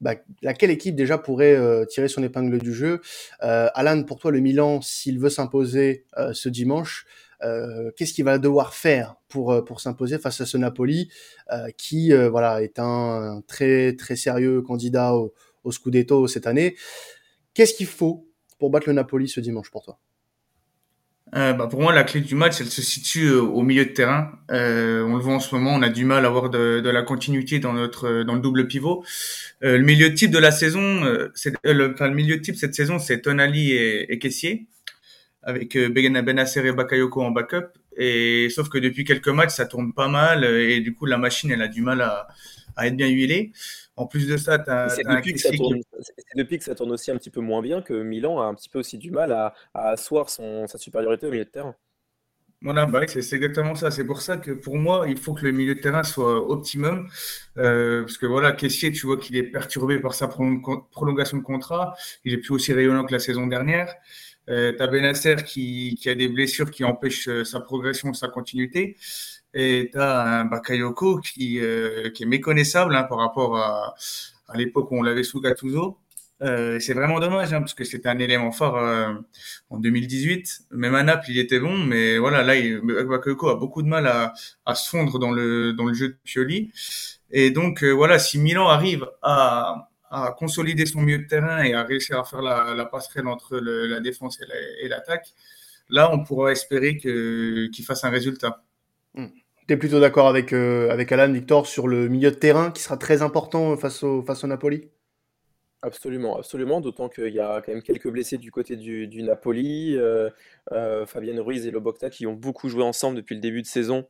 bah, 0.01 0.15
laquelle 0.43 0.71
équipe 0.71 0.95
déjà 0.95 1.19
pourrait 1.19 1.57
euh, 1.57 1.85
tirer 1.85 2.09
son 2.09 2.23
épingle 2.23 2.59
du 2.59 2.75
jeu? 2.75 3.01
Euh, 3.43 3.69
Alan, 3.75 4.03
pour 4.03 4.19
toi, 4.19 4.31
le 4.31 4.41
Milan, 4.41 4.81
s'il 4.81 5.19
veut 5.19 5.31
s'imposer 5.31 6.05
euh, 6.19 6.33
ce 6.33 6.49
dimanche, 6.49 7.07
euh, 7.43 7.91
qu'est-ce 7.97 8.15
qu'il 8.15 8.25
va 8.25 8.39
devoir 8.39 8.75
faire 8.75 9.17
pour 9.29 9.65
pour 9.65 9.81
s'imposer 9.81 10.19
face 10.19 10.41
à 10.41 10.47
ce 10.47 10.57
Napoli 10.57 11.11
qui 11.77 12.13
voilà 12.13 12.63
est 12.63 12.79
un, 12.79 13.43
très 13.47 13.95
très 13.95 14.17
sérieux 14.17 14.63
candidat 14.63 15.15
au, 15.15 15.35
au 15.65 15.73
Scudetto 15.73 16.29
cette 16.29 16.47
année? 16.47 16.77
Qu'est-ce 17.53 17.75
qu'il 17.75 17.87
faut 17.87 18.27
pour 18.59 18.71
battre 18.71 18.89
le 18.89 18.95
Napoli 18.95 19.29
ce 19.29 19.41
dimanche 19.41 19.71
pour 19.71 19.83
toi? 19.83 19.99
Euh, 21.35 21.53
bah 21.53 21.67
pour 21.67 21.83
moi, 21.83 21.93
la 21.93 22.05
clé 22.05 22.21
du 22.21 22.35
match, 22.37 22.61
elle 22.61 22.69
se 22.69 22.83
situe 22.83 23.27
euh, 23.27 23.41
au 23.41 23.63
milieu 23.63 23.85
de 23.85 23.91
terrain. 23.91 24.31
Euh, 24.53 25.03
on 25.03 25.17
le 25.17 25.23
voit 25.23 25.35
en 25.35 25.41
ce 25.41 25.55
moment, 25.55 25.75
on 25.75 25.83
a 25.83 25.89
du 25.89 26.05
mal 26.05 26.25
à 26.25 26.29
avoir 26.29 26.51
de, 26.51 26.81
de 26.81 26.89
la 26.91 27.03
continuité 27.03 27.59
dans 27.59 27.73
notre 27.73 28.23
dans 28.23 28.35
le 28.35 28.41
double 28.41 28.69
pivot. 28.69 29.05
Euh, 29.65 29.77
le 29.77 29.85
milieu 29.85 30.11
de 30.11 30.15
type 30.15 30.31
de 30.31 30.39
la 30.39 30.53
saison, 30.53 31.05
euh, 31.05 31.33
c'est 31.35 31.53
le, 31.65 31.93
enfin, 31.93 32.09
le 32.09 32.15
milieu 32.15 32.41
type 32.41 32.55
cette 32.55 32.75
saison, 32.75 32.99
c'est 32.99 33.23
Tonali 33.23 33.73
et, 33.73 34.13
et 34.13 34.19
Kessier, 34.19 34.67
avec 35.43 35.77
Benasser 35.77 36.65
et 36.65 36.73
Bakayoko 36.73 37.23
en 37.23 37.33
backup. 37.33 37.73
Et 37.97 38.49
sauf 38.51 38.69
que 38.69 38.79
depuis 38.79 39.05
quelques 39.05 39.29
matchs, 39.29 39.55
ça 39.55 39.67
tourne 39.67 39.93
pas 39.93 40.09
mal 40.09 40.45
et 40.45 40.81
du 40.81 40.95
coup, 40.95 41.07
la 41.07 41.19
machine, 41.19 41.51
elle 41.51 41.63
a 41.63 41.69
du 41.69 41.83
mal 41.83 42.03
à, 42.03 42.29
à 42.77 42.87
être 42.87 42.97
bien 42.97 43.09
huilée. 43.09 43.53
En 43.97 44.07
plus 44.07 44.29
de 44.29 44.37
ça, 44.37 44.59
tu 44.59 44.71
as, 44.71 44.91
C'est 44.91 45.03
depuis, 45.05 45.33
que 45.33 46.65
ça 46.65 46.75
tourne 46.75 46.93
aussi 46.93 47.11
un 47.11 47.17
petit 47.17 47.31
peu 47.31 47.41
moins 47.41 47.63
bien 47.63 47.81
que 47.81 47.95
Milan 47.95 48.41
a 48.41 48.45
un 48.45 48.55
petit 48.55 48.69
peu 48.69 48.79
aussi 48.81 48.99
du 48.99 49.11
mal 49.11 49.33
à, 49.33 49.55
asseoir 49.75 50.29
son, 50.29 50.67
sa 50.67 50.77
supériorité 50.77 51.27
au 51.27 51.31
milieu 51.31 51.45
de 51.45 51.51
terrain. 51.51 51.75
Voilà, 52.63 52.87
bah 52.87 53.07
c'est 53.07 53.37
exactement 53.37 53.75
ça. 53.75 53.91
C'est 53.91 54.05
pour 54.05 54.23
ça 54.23 54.39
que 54.39 54.51
pour 54.51 54.77
moi, 54.77 55.07
il 55.09 55.19
faut 55.19 55.35
que 55.35 55.45
le 55.45 55.53
milieu 55.53 55.75
de 55.75 55.81
terrain 55.81 56.03
soit 56.03 56.51
optimum. 56.51 57.09
Euh, 57.59 58.03
parce 58.03 58.19
que 58.19 58.27
voilà, 58.27 58.53
Caissier, 58.53 58.93
tu 58.93 59.07
vois 59.07 59.19
qu'il 59.19 59.37
est 59.37 59.43
perturbé 59.45 59.99
par 60.01 60.15
sa 60.15 60.27
prolongation 60.29 61.37
de 61.37 61.43
contrat. 61.43 61.95
Il 62.25 62.33
est 62.33 62.39
plus 62.39 62.53
aussi 62.53 62.73
rayonnant 62.73 63.05
que 63.05 63.13
la 63.13 63.19
saison 63.19 63.47
dernière. 63.47 63.95
Euh, 64.49 64.73
tu 64.75 64.83
as 64.83 64.87
Benasser 64.87 65.37
qui, 65.45 65.97
qui, 66.01 66.09
a 66.09 66.15
des 66.15 66.29
blessures 66.29 66.71
qui 66.71 66.85
empêchent 66.85 67.29
euh, 67.29 67.45
sa 67.45 67.61
progression, 67.61 68.15
sa 68.15 68.29
continuité. 68.29 68.97
Et 69.59 69.89
tu 69.91 69.99
as 69.99 70.41
un 70.41 70.45
Bakayoko 70.45 71.19
qui, 71.21 71.61
euh, 71.61 72.11
qui 72.11 72.25
est 72.25 72.27
méconnaissable 72.27 72.95
hein, 72.95 73.05
par 73.05 73.17
rapport 73.17 73.57
à, 73.57 73.95
l'époque 74.55 74.91
où 74.91 74.99
on 74.99 75.03
l'avait 75.03 75.23
sous 75.23 75.41
Gattuso. 75.41 75.97
Euh, 76.43 76.79
c'est 76.79 76.93
vraiment 76.93 77.19
dommage 77.21 77.55
hein, 77.55 77.61
parce 77.61 77.73
que 77.73 77.85
c'était 77.85 78.11
un 78.11 78.19
élément 78.19 78.53
fort 78.53 78.77
euh, 78.77 79.15
en 79.71 79.79
2018. 79.79 80.65
Même 80.73 80.95
à 80.95 81.03
Naples, 81.03 81.31
il 81.31 81.39
était 81.39 81.59
bon, 81.59 81.79
mais 81.79 82.19
voilà, 82.19 82.43
là, 82.43 82.55
Bakayoko 83.05 83.49
a 83.49 83.55
beaucoup 83.55 83.81
de 83.83 83.89
mal 83.89 84.07
à, 84.07 84.75
se 84.75 84.91
fondre 84.91 85.19
dans 85.19 85.31
le 85.31 85.73
dans 85.73 85.87
le 85.87 85.95
jeu 85.95 86.09
de 86.09 86.17
Pioli. 86.23 86.71
Et 87.31 87.51
donc 87.51 87.83
voilà, 87.83 88.19
si 88.19 88.39
Milan 88.39 88.69
arrive 88.69 89.09
à, 89.23 89.89
à 90.11 90.35
consolider 90.39 90.85
son 90.85 91.01
milieu 91.01 91.19
de 91.19 91.27
terrain 91.27 91.65
et 91.65 91.73
à 91.73 91.83
réussir 91.83 92.21
à 92.21 92.25
faire 92.25 92.43
la, 92.43 92.85
passerelle 92.85 93.27
entre 93.27 93.57
la 93.57 94.01
défense 94.01 94.39
et 94.83 94.89
l'attaque, 94.89 95.33
là, 95.89 96.13
on 96.13 96.23
pourra 96.23 96.53
espérer 96.53 96.99
qu'il 96.99 97.85
fasse 97.87 98.05
un 98.05 98.11
résultat. 98.11 98.63
Hmm. 99.15 99.29
Es 99.69 99.77
plutôt 99.77 99.99
d'accord 99.99 100.29
avec, 100.29 100.53
euh, 100.53 100.91
avec 100.91 101.11
Alan 101.11 101.33
Victor 101.33 101.67
sur 101.67 101.89
le 101.89 102.09
milieu 102.09 102.31
de 102.31 102.37
terrain 102.37 102.71
qui 102.71 102.83
sera 102.83 102.97
très 102.97 103.23
important 103.23 103.77
face 103.77 104.03
au, 104.05 104.23
face 104.23 104.45
au 104.45 104.47
Napoli? 104.47 104.89
Absolument, 105.83 106.39
absolument, 106.39 106.81
d'autant 106.81 107.09
qu'il 107.09 107.33
y 107.33 107.41
a 107.41 107.61
quand 107.61 107.73
même 107.73 107.83
quelques 107.83 108.09
blessés 108.09 108.39
du 108.39 108.51
côté 108.51 108.77
du, 108.77 109.07
du 109.07 109.23
Napoli, 109.23 109.97
euh, 109.97 110.31
euh, 110.73 111.05
Ruiz 111.15 111.67
et 111.67 111.71
Lobotka 111.71 112.11
qui 112.11 112.27
ont 112.27 112.33
beaucoup 112.33 112.69
joué 112.69 112.83
ensemble 112.83 113.17
depuis 113.17 113.35
le 113.35 113.41
début 113.41 113.63
de 113.63 113.67
saison 113.67 114.07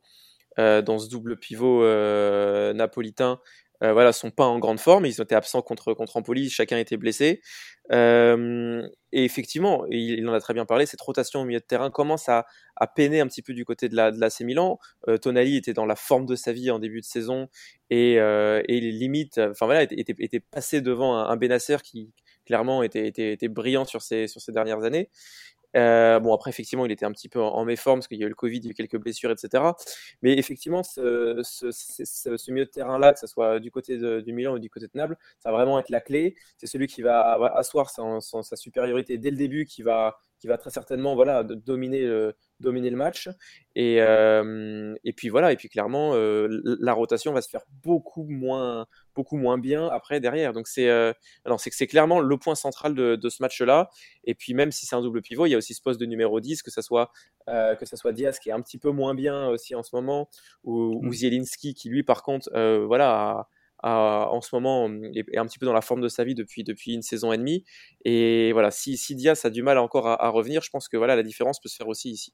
euh, 0.59 0.81
dans 0.81 0.97
ce 0.97 1.07
double 1.07 1.37
pivot 1.37 1.83
euh, 1.83 2.73
napolitain 2.73 3.39
euh, 3.83 3.93
voilà, 3.93 4.11
sont 4.11 4.31
pas 4.31 4.45
en 4.45 4.59
grande 4.59 4.79
forme. 4.79 5.05
Ils 5.05 5.21
été 5.21 5.35
absents 5.35 5.61
contre, 5.61 5.93
contre 5.93 6.17
Empoli, 6.17 6.49
chacun 6.49 6.77
était 6.77 6.97
blessé. 6.97 7.41
Euh, 7.91 8.87
et 9.11 9.23
effectivement, 9.23 9.85
il, 9.89 10.27
en 10.27 10.33
a 10.33 10.39
très 10.39 10.53
bien 10.53 10.65
parlé, 10.65 10.85
cette 10.85 11.01
rotation 11.01 11.41
au 11.41 11.45
milieu 11.45 11.59
de 11.59 11.65
terrain 11.65 11.89
commence 11.89 12.27
à, 12.27 12.45
à 12.75 12.87
peiner 12.87 13.21
un 13.21 13.27
petit 13.27 13.41
peu 13.41 13.53
du 13.53 13.65
côté 13.65 13.87
de 13.87 13.95
la 13.95 14.11
de 14.11 14.19
l'AC 14.19 14.41
Milan. 14.41 14.79
Euh, 15.07 15.17
Tonali 15.17 15.55
était 15.55 15.73
dans 15.73 15.85
la 15.85 15.95
forme 15.95 16.25
de 16.25 16.35
sa 16.35 16.51
vie 16.51 16.69
en 16.71 16.79
début 16.79 17.01
de 17.01 17.05
saison 17.05 17.47
et, 17.89 18.19
euh, 18.19 18.61
et 18.67 18.81
les 18.81 18.91
limites, 18.91 19.37
enfin 19.37 19.65
voilà, 19.65 19.83
était, 19.83 19.99
était, 19.99 20.15
était 20.19 20.39
passé 20.39 20.81
devant 20.81 21.15
un, 21.15 21.29
un 21.29 21.81
qui 21.81 22.11
clairement 22.45 22.81
était, 22.83 23.07
était, 23.07 23.33
était 23.33 23.49
brillant 23.49 23.85
sur 23.85 24.01
ces, 24.01 24.27
sur 24.27 24.41
ces 24.41 24.51
dernières 24.51 24.83
années. 24.83 25.09
Euh, 25.75 26.19
bon, 26.19 26.33
après, 26.33 26.49
effectivement, 26.49 26.85
il 26.85 26.91
était 26.91 27.05
un 27.05 27.11
petit 27.11 27.29
peu 27.29 27.41
en, 27.41 27.49
en 27.49 27.65
méforme 27.65 27.99
parce 27.99 28.07
qu'il 28.07 28.19
y 28.19 28.23
a 28.23 28.25
eu 28.25 28.29
le 28.29 28.35
Covid, 28.35 28.57
il 28.57 28.65
y 28.65 28.67
a 28.67 28.71
eu 28.71 28.73
quelques 28.73 28.97
blessures, 28.97 29.31
etc. 29.31 29.63
Mais 30.21 30.37
effectivement, 30.37 30.83
ce, 30.83 32.51
milieu 32.51 32.65
de 32.65 32.69
terrain-là, 32.69 33.13
que 33.13 33.19
ce 33.19 33.27
soit 33.27 33.59
du 33.59 33.71
côté 33.71 33.97
de, 33.97 34.21
du 34.21 34.33
Milan 34.33 34.53
ou 34.53 34.59
du 34.59 34.69
côté 34.69 34.87
de 34.87 34.91
Naples, 34.95 35.15
ça 35.39 35.51
va 35.51 35.57
vraiment 35.57 35.79
être 35.79 35.89
la 35.89 36.01
clé. 36.01 36.35
C'est 36.57 36.67
celui 36.67 36.87
qui 36.87 37.01
va, 37.01 37.33
asseoir 37.55 37.89
sa, 37.89 38.55
supériorité 38.55 39.17
dès 39.17 39.31
le 39.31 39.37
début, 39.37 39.65
qui 39.65 39.81
va, 39.81 40.17
qui 40.39 40.47
va 40.47 40.57
très 40.57 40.69
certainement 40.69 41.15
voilà, 41.15 41.43
dominer, 41.43 42.01
le, 42.01 42.35
dominer 42.59 42.89
le 42.89 42.97
match. 42.97 43.29
Et, 43.75 43.97
euh, 44.01 44.95
puis 45.15 45.29
voilà, 45.29 45.51
et 45.51 45.55
puis 45.55 45.69
clairement, 45.69 46.13
euh, 46.13 46.47
la 46.63 46.93
rotation 46.93 47.33
va 47.33 47.41
se 47.41 47.49
faire 47.49 47.63
beaucoup 47.83 48.25
moins, 48.29 48.85
beaucoup 49.17 49.35
moins 49.35 49.57
bien 49.57 49.87
après 49.87 50.19
derrière. 50.19 50.53
Donc 50.53 50.67
c'est 50.67 50.87
euh, 50.89 51.11
c'est 51.57 51.73
c'est 51.73 51.87
clairement 51.87 52.21
le 52.21 52.37
point 52.37 52.55
central 52.55 52.93
de, 52.93 53.15
de 53.15 53.29
ce 53.29 53.41
match-là. 53.41 53.89
Et 54.23 54.35
puis 54.35 54.53
même 54.53 54.71
si 54.71 54.85
c'est 54.85 54.95
un 54.95 55.01
double 55.01 55.21
pivot, 55.21 55.47
il 55.47 55.49
y 55.49 55.55
a 55.55 55.57
aussi 55.57 55.73
ce 55.73 55.81
poste 55.81 55.99
de 55.99 56.05
numéro 56.05 56.39
10, 56.39 56.61
que 56.61 56.71
ça 56.71 56.81
soit 56.81 57.11
euh, 57.49 57.75
que 57.75 57.85
ça 57.85 57.97
soit 57.97 58.13
Diaz 58.13 58.39
qui 58.39 58.49
est 58.49 58.53
un 58.53 58.61
petit 58.61 58.77
peu 58.77 58.91
moins 58.91 59.15
bien 59.15 59.47
aussi 59.49 59.75
en 59.75 59.83
ce 59.83 59.95
moment, 59.95 60.29
ou, 60.63 60.99
ou 61.03 61.07
mm. 61.07 61.13
Zielinski 61.13 61.73
qui 61.73 61.89
lui 61.89 62.03
par 62.03 62.21
contre 62.21 62.49
euh, 62.53 62.85
voilà 62.85 63.47
a, 63.83 64.29
en 64.31 64.41
ce 64.41 64.55
moment 64.55 64.89
est, 65.13 65.25
est, 65.31 65.37
un 65.37 65.45
petit 65.45 65.59
peu 65.59 65.65
dans 65.65 65.73
la 65.73 65.81
forme 65.81 66.01
de 66.01 66.09
sa 66.09 66.23
vie 66.23 66.35
depuis, 66.35 66.63
depuis 66.63 66.93
une 66.93 67.03
saison 67.03 67.31
et 67.31 67.37
demie. 67.37 67.63
Et 68.05 68.51
voilà, 68.53 68.71
si, 68.71 68.97
si 68.97 69.15
Diaz 69.15 69.45
a 69.45 69.49
du 69.49 69.61
mal 69.61 69.77
encore 69.77 70.07
à, 70.07 70.23
à, 70.23 70.29
revenir, 70.29 70.61
je 70.63 70.69
pense 70.71 70.87
que 70.87 70.97
voilà, 70.97 71.15
la 71.15 71.23
différence 71.23 71.59
peut 71.59 71.69
se 71.69 71.75
faire 71.75 71.87
aussi 71.87 72.09
ici. 72.09 72.33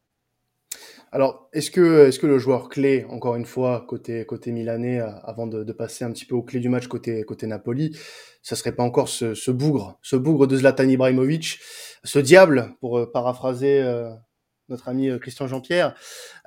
Alors, 1.16 1.48
est-ce 1.54 1.70
que, 1.70 2.08
est-ce 2.08 2.18
que 2.18 2.26
le 2.26 2.40
joueur 2.40 2.70
clé, 2.70 3.06
encore 3.08 3.36
une 3.36 3.46
fois, 3.46 3.86
côté, 3.88 4.26
côté 4.26 4.52
milanais, 4.52 5.00
avant 5.24 5.46
de, 5.46 5.72
passer 5.72 6.04
un 6.04 6.12
petit 6.12 6.26
peu 6.26 6.34
au 6.34 6.42
clé 6.42 6.60
du 6.60 6.70
match 6.70 6.88
côté, 6.88 7.24
côté 7.24 7.46
Napoli, 7.46 7.96
ça 8.42 8.56
serait 8.56 8.72
pas 8.72 8.82
encore 8.82 9.08
ce, 9.10 9.36
ce 9.36 9.52
bougre, 9.52 10.00
ce 10.02 10.16
bougre 10.16 10.48
de 10.48 10.58
Zlatan 10.58 10.90
Ibrahimovic, 10.90 11.60
ce 12.04 12.18
diable, 12.18 12.74
pour 12.80 12.98
euh, 12.98 13.12
paraphraser 13.12 13.80
euh, 13.84 14.10
notre 14.70 14.90
ami 14.90 15.10
euh, 15.10 15.20
Christian 15.20 15.48
Jean-Pierre. 15.48 15.96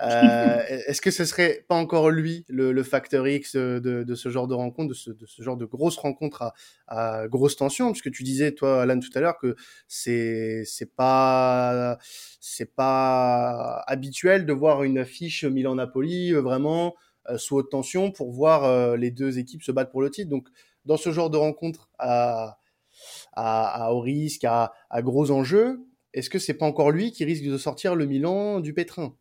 Euh, 0.02 0.62
Est-ce 0.86 1.00
que 1.00 1.10
ce 1.10 1.24
serait 1.24 1.64
pas 1.68 1.74
encore 1.74 2.10
lui 2.10 2.44
le, 2.48 2.72
le 2.72 2.82
facteur 2.82 3.26
X 3.26 3.56
de, 3.56 3.78
de, 3.80 4.14
ce 4.14 4.28
genre 4.28 4.48
de 4.48 4.54
rencontre, 4.54 4.88
de 4.88 4.94
ce, 4.94 5.10
de 5.10 5.26
ce 5.26 5.42
genre 5.42 5.56
de 5.56 5.64
grosse 5.64 5.96
rencontre 5.98 6.42
à, 6.42 6.54
à, 6.88 7.28
grosse 7.28 7.56
tension 7.56 7.92
Puisque 7.92 8.10
tu 8.10 8.22
disais, 8.22 8.52
toi, 8.52 8.82
Alan, 8.82 8.98
tout 8.98 9.10
à 9.14 9.20
l'heure, 9.20 9.38
que 9.38 9.56
c'est 9.88 10.64
pas 10.96 11.98
pas 12.76 13.82
habituel 13.86 14.46
de 14.46 14.52
voir 14.52 14.82
une 14.82 14.98
affiche 14.98 15.44
Milan-Napoli 15.44 16.32
euh, 16.32 16.40
vraiment 16.40 16.94
euh, 17.28 17.38
sous 17.38 17.56
haute 17.56 17.70
tension 17.70 18.10
pour 18.10 18.32
voir 18.32 18.64
euh, 18.64 18.96
les 18.96 19.10
deux 19.10 19.38
équipes 19.38 19.62
se 19.62 19.72
battre 19.72 19.90
pour 19.90 20.02
le 20.02 20.10
titre. 20.10 20.30
Donc, 20.30 20.48
dans 20.84 20.96
ce 20.96 21.10
genre 21.10 21.30
de 21.30 21.36
rencontre 21.36 21.90
à, 21.98 22.58
à, 23.32 23.86
à 23.86 23.92
haut 23.92 24.00
risque, 24.00 24.44
à, 24.44 24.72
à 24.90 25.02
gros 25.02 25.30
enjeux, 25.30 25.80
est-ce 26.16 26.30
que 26.30 26.38
c'est 26.38 26.54
pas 26.54 26.66
encore 26.66 26.90
lui 26.90 27.12
qui 27.12 27.24
risque 27.24 27.44
de 27.44 27.58
sortir 27.58 27.94
le 27.94 28.06
Milan 28.06 28.60
du 28.60 28.72
pétrin? 28.72 29.14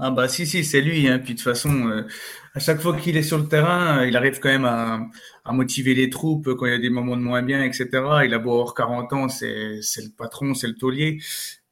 Ah 0.00 0.10
bah 0.10 0.28
si 0.28 0.46
si 0.46 0.64
c'est 0.64 0.80
lui 0.80 1.08
hein. 1.08 1.18
puis 1.18 1.34
de 1.34 1.38
toute 1.38 1.44
façon 1.44 1.88
euh, 1.88 2.06
à 2.54 2.58
chaque 2.58 2.80
fois 2.80 2.96
qu'il 2.96 3.18
est 3.18 3.22
sur 3.22 3.36
le 3.36 3.46
terrain 3.48 4.04
il 4.06 4.16
arrive 4.16 4.40
quand 4.40 4.48
même 4.48 4.64
à, 4.64 5.06
motiver 5.52 5.94
les 5.94 6.08
troupes 6.08 6.54
quand 6.54 6.64
il 6.66 6.72
y 6.72 6.74
a 6.74 6.78
des 6.78 6.88
moments 6.88 7.16
de 7.16 7.22
moins 7.22 7.42
bien 7.42 7.62
etc 7.62 7.88
il 8.24 8.32
a 8.32 8.38
beau 8.38 8.52
avoir 8.52 8.74
40 8.74 9.12
ans 9.12 9.28
c'est 9.28 9.46
le 9.56 10.16
patron 10.16 10.54
c'est 10.54 10.68
le 10.68 10.74
taulier. 10.74 11.18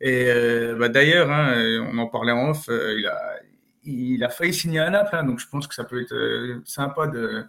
Et 0.01 0.27
euh, 0.29 0.77
bah 0.79 0.91
d'ailleurs 0.91 1.31
hein, 1.31 1.55
on 1.91 1.97
en 1.99 2.07
parlait 2.07 2.33
en 2.33 2.51
off 2.51 2.69
euh, 2.69 2.97
il 2.99 3.07
a 3.07 3.19
il 3.85 4.25
a 4.25 4.29
failli 4.29 4.53
signer 4.53 4.81
à 4.81 4.91
Naples 4.91 5.17
hein, 5.17 5.25
donc 5.25 5.39
je 5.39 5.49
pense 5.49 5.67
que 5.67 5.75
ça 5.75 5.85
peut 5.85 6.03
être 6.03 6.15
euh, 6.15 6.61
sympa 6.67 7.07
de 7.07 7.49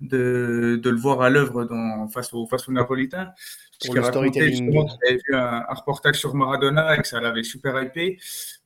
le 0.00 0.96
voir 0.96 1.20
à 1.22 1.30
l'œuvre 1.30 1.68
face 2.12 2.32
au 2.32 2.46
face 2.46 2.68
aux 2.68 2.72
Napolitains 2.72 3.32
pour 3.84 3.94
le 3.94 4.02
storytelling. 4.02 4.72
J'avais 4.72 5.16
vu 5.16 5.34
un, 5.34 5.64
un, 5.68 5.74
reportage 5.74 6.16
sur 6.16 6.34
Maradona 6.34 6.96
et 6.96 7.02
que 7.02 7.08
ça 7.08 7.20
l'avait 7.20 7.42
super 7.42 7.80
hypé, 7.82 8.18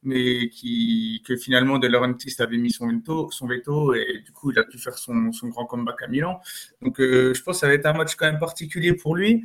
mais 0.03 0.49
qui, 0.49 1.23
que 1.27 1.37
finalement 1.37 1.79
De 1.79 1.87
Laurentiis 1.87 2.35
avait 2.39 2.59
mis 2.59 2.71
son 2.71 2.89
veto, 2.89 3.31
son 3.31 3.47
veto 3.47 3.95
et 3.95 4.23
du 4.25 4.33
coup 4.33 4.51
il 4.51 4.59
a 4.59 4.65
pu 4.65 4.79
faire 4.79 4.97
son, 4.99 5.33
son 5.33 5.49
grand 5.49 5.67
comeback 5.67 6.03
à 6.03 6.09
Milan. 6.09 6.41
Donc 6.83 7.01
euh, 7.01 7.35
je 7.35 7.43
pense 7.43 7.57
que 7.57 7.61
ça 7.61 7.69
va 7.69 7.75
être 7.75 7.87
un 7.87 7.93
match 7.93 8.15
quand 8.17 8.27
même 8.27 8.39
particulier 8.39 8.95
pour 8.95 9.17
lui. 9.17 9.45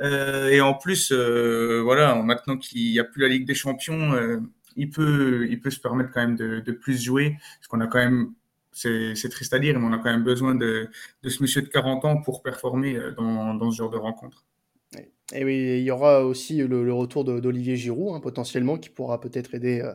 Euh, 0.00 0.48
et 0.48 0.60
en 0.60 0.74
plus, 0.74 1.12
euh, 1.12 1.82
voilà, 1.82 2.14
maintenant 2.22 2.56
qu'il 2.56 2.90
n'y 2.90 2.98
a 2.98 3.04
plus 3.04 3.22
la 3.22 3.28
Ligue 3.28 3.46
des 3.46 3.54
Champions, 3.54 4.40
il 4.76 4.90
peut, 4.90 5.46
il 5.50 5.60
peut 5.60 5.70
se 5.70 5.80
permettre 5.80 6.10
quand 6.12 6.22
même 6.22 6.36
de, 6.36 6.60
de 6.60 6.72
plus 6.72 7.00
jouer, 7.02 7.36
parce 7.58 7.68
qu'on 7.68 7.80
a 7.80 7.86
quand 7.86 7.98
même 7.98 8.32
c'est 8.72 9.28
triste 9.30 9.52
à 9.52 9.58
dire, 9.58 9.78
mais 9.78 9.86
on 9.86 9.92
a 9.92 9.98
quand 9.98 10.10
même 10.10 10.24
besoin 10.24 10.54
de, 10.54 10.88
de 11.22 11.28
ce 11.28 11.42
monsieur 11.42 11.60
de 11.60 11.68
40 11.68 12.06
ans 12.06 12.22
pour 12.22 12.42
performer 12.42 12.98
dans, 13.18 13.54
dans 13.54 13.70
ce 13.70 13.76
genre 13.76 13.90
de 13.90 13.98
rencontre. 13.98 14.46
Et 15.34 15.44
oui, 15.44 15.78
il 15.78 15.82
y 15.82 15.90
aura 15.90 16.24
aussi 16.24 16.58
le, 16.58 16.92
retour 16.92 17.24
d'Olivier 17.24 17.76
Giroud, 17.76 18.14
hein, 18.14 18.20
potentiellement, 18.20 18.76
qui 18.76 18.90
pourra 18.90 19.18
peut-être 19.20 19.54
aider, 19.54 19.80
euh, 19.80 19.94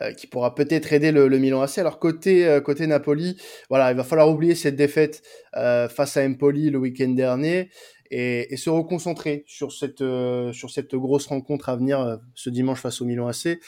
euh, 0.00 0.12
qui 0.12 0.26
pourra 0.26 0.54
peut-être 0.54 0.92
aider 0.92 1.12
le, 1.12 1.28
le, 1.28 1.38
Milan 1.38 1.60
AC. 1.60 1.78
Alors 1.78 1.98
côté 1.98 2.46
euh, 2.46 2.60
côté 2.60 2.86
Napoli, 2.86 3.36
voilà, 3.68 3.90
il 3.90 3.96
va 3.96 4.04
falloir 4.04 4.30
oublier 4.30 4.54
cette 4.54 4.76
défaite 4.76 5.22
euh, 5.56 5.88
face 5.88 6.16
à 6.16 6.24
Empoli 6.24 6.70
le 6.70 6.78
week-end 6.78 7.10
dernier 7.10 7.70
et, 8.10 8.52
et, 8.52 8.56
se 8.56 8.70
reconcentrer 8.70 9.44
sur 9.46 9.72
cette 9.72 10.00
euh, 10.00 10.52
sur 10.52 10.70
cette 10.70 10.94
grosse 10.94 11.26
rencontre 11.26 11.68
à 11.68 11.76
venir 11.76 12.00
euh, 12.00 12.16
ce 12.34 12.48
dimanche 12.48 12.80
face 12.80 13.02
au 13.02 13.04
Milan 13.04 13.28
AC. 13.28 13.58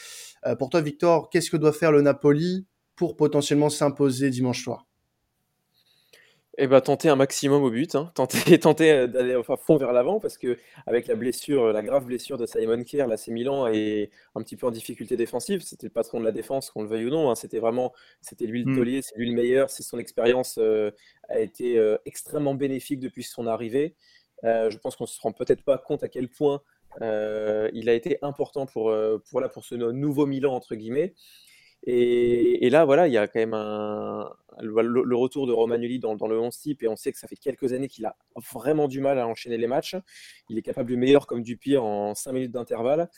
pour 0.57 0.69
toi, 0.69 0.81
Victor, 0.81 1.29
qu'est-ce 1.29 1.51
que 1.51 1.57
doit 1.57 1.73
faire 1.73 1.91
le 1.91 2.01
Napoli 2.01 2.67
pour 2.95 3.15
potentiellement 3.15 3.69
s'imposer 3.69 4.29
dimanche 4.29 4.63
soir? 4.63 4.85
Eh 6.57 6.67
ben, 6.67 6.79
tenter 6.81 7.09
un 7.09 7.15
maximum 7.15 7.63
au 7.63 7.69
but, 7.69 7.95
hein. 7.95 8.11
tenter, 8.15 8.59
tenter 8.59 8.91
euh, 8.91 9.07
d'aller 9.07 9.35
enfin, 9.35 9.57
fond 9.57 9.77
vers 9.77 9.91
l'avant 9.91 10.19
parce 10.19 10.37
que 10.37 10.57
avec 10.87 11.07
la 11.07 11.15
blessure, 11.15 11.73
la 11.73 11.81
grave 11.81 12.05
blessure 12.05 12.37
de 12.37 12.45
Simon 12.45 12.83
Kier, 12.83 13.05
là, 13.07 13.17
c'est 13.17 13.31
Milan 13.31 13.67
est 13.67 14.09
un 14.35 14.41
petit 14.41 14.55
peu 14.55 14.67
en 14.67 14.71
difficulté 14.71 15.17
défensive. 15.17 15.61
C'était 15.61 15.87
le 15.87 15.91
patron 15.91 16.19
de 16.19 16.25
la 16.25 16.31
défense, 16.31 16.71
qu'on 16.71 16.83
le 16.83 16.87
veuille 16.87 17.05
ou 17.05 17.09
non. 17.09 17.29
Hein. 17.29 17.35
C'était 17.35 17.59
vraiment, 17.59 17.93
c'était 18.21 18.45
lui 18.45 18.63
le 18.63 18.71
mm. 18.71 18.75
taulier, 18.75 19.01
c'est 19.01 19.17
lui 19.17 19.29
le 19.29 19.35
meilleur. 19.35 19.69
C'est 19.69 19.83
son 19.83 19.99
expérience 19.99 20.57
euh, 20.57 20.91
a 21.29 21.39
été 21.39 21.77
euh, 21.77 21.97
extrêmement 22.05 22.55
bénéfique 22.55 22.99
depuis 22.99 23.23
son 23.23 23.47
arrivée. 23.47 23.95
Euh, 24.43 24.69
je 24.69 24.77
pense 24.77 24.95
qu'on 24.95 25.05
se 25.05 25.19
rend 25.19 25.31
peut-être 25.31 25.63
pas 25.63 25.77
compte 25.77 26.03
à 26.03 26.07
quel 26.07 26.29
point 26.29 26.61
euh, 27.01 27.69
il 27.73 27.89
a 27.89 27.93
été 27.93 28.17
important 28.21 28.65
pour, 28.65 28.95
pour, 29.29 29.41
là, 29.41 29.49
pour 29.49 29.65
ce 29.65 29.75
nouveau 29.75 30.25
Milan 30.25 30.53
entre 30.53 30.75
guillemets. 30.75 31.13
Et, 31.87 32.65
et, 32.65 32.69
là, 32.69 32.83
voilà, 32.83 33.07
il 33.07 33.13
y 33.13 33.17
a 33.17 33.27
quand 33.27 33.39
même 33.39 33.53
un, 33.53 34.27
le, 34.59 35.03
le 35.03 35.15
retour 35.15 35.45
de 35.45 35.53
Romagnoli 35.53 35.99
dans, 35.99 36.15
dans, 36.15 36.27
le 36.27 36.39
11 36.39 36.57
type, 36.57 36.83
et 36.83 36.87
on 36.87 36.95
sait 36.95 37.11
que 37.11 37.19
ça 37.19 37.27
fait 37.27 37.35
quelques 37.35 37.73
années 37.73 37.87
qu'il 37.87 38.05
a 38.05 38.15
vraiment 38.53 38.87
du 38.87 39.01
mal 39.01 39.19
à 39.19 39.27
enchaîner 39.27 39.57
les 39.57 39.67
matchs. 39.67 39.95
Il 40.49 40.57
est 40.57 40.63
capable 40.63 40.89
du 40.89 40.97
meilleur 40.97 41.27
comme 41.27 41.43
du 41.43 41.57
pire 41.57 41.83
en 41.83 42.15
5 42.15 42.31
minutes 42.33 42.51
d'intervalle. 42.51 43.09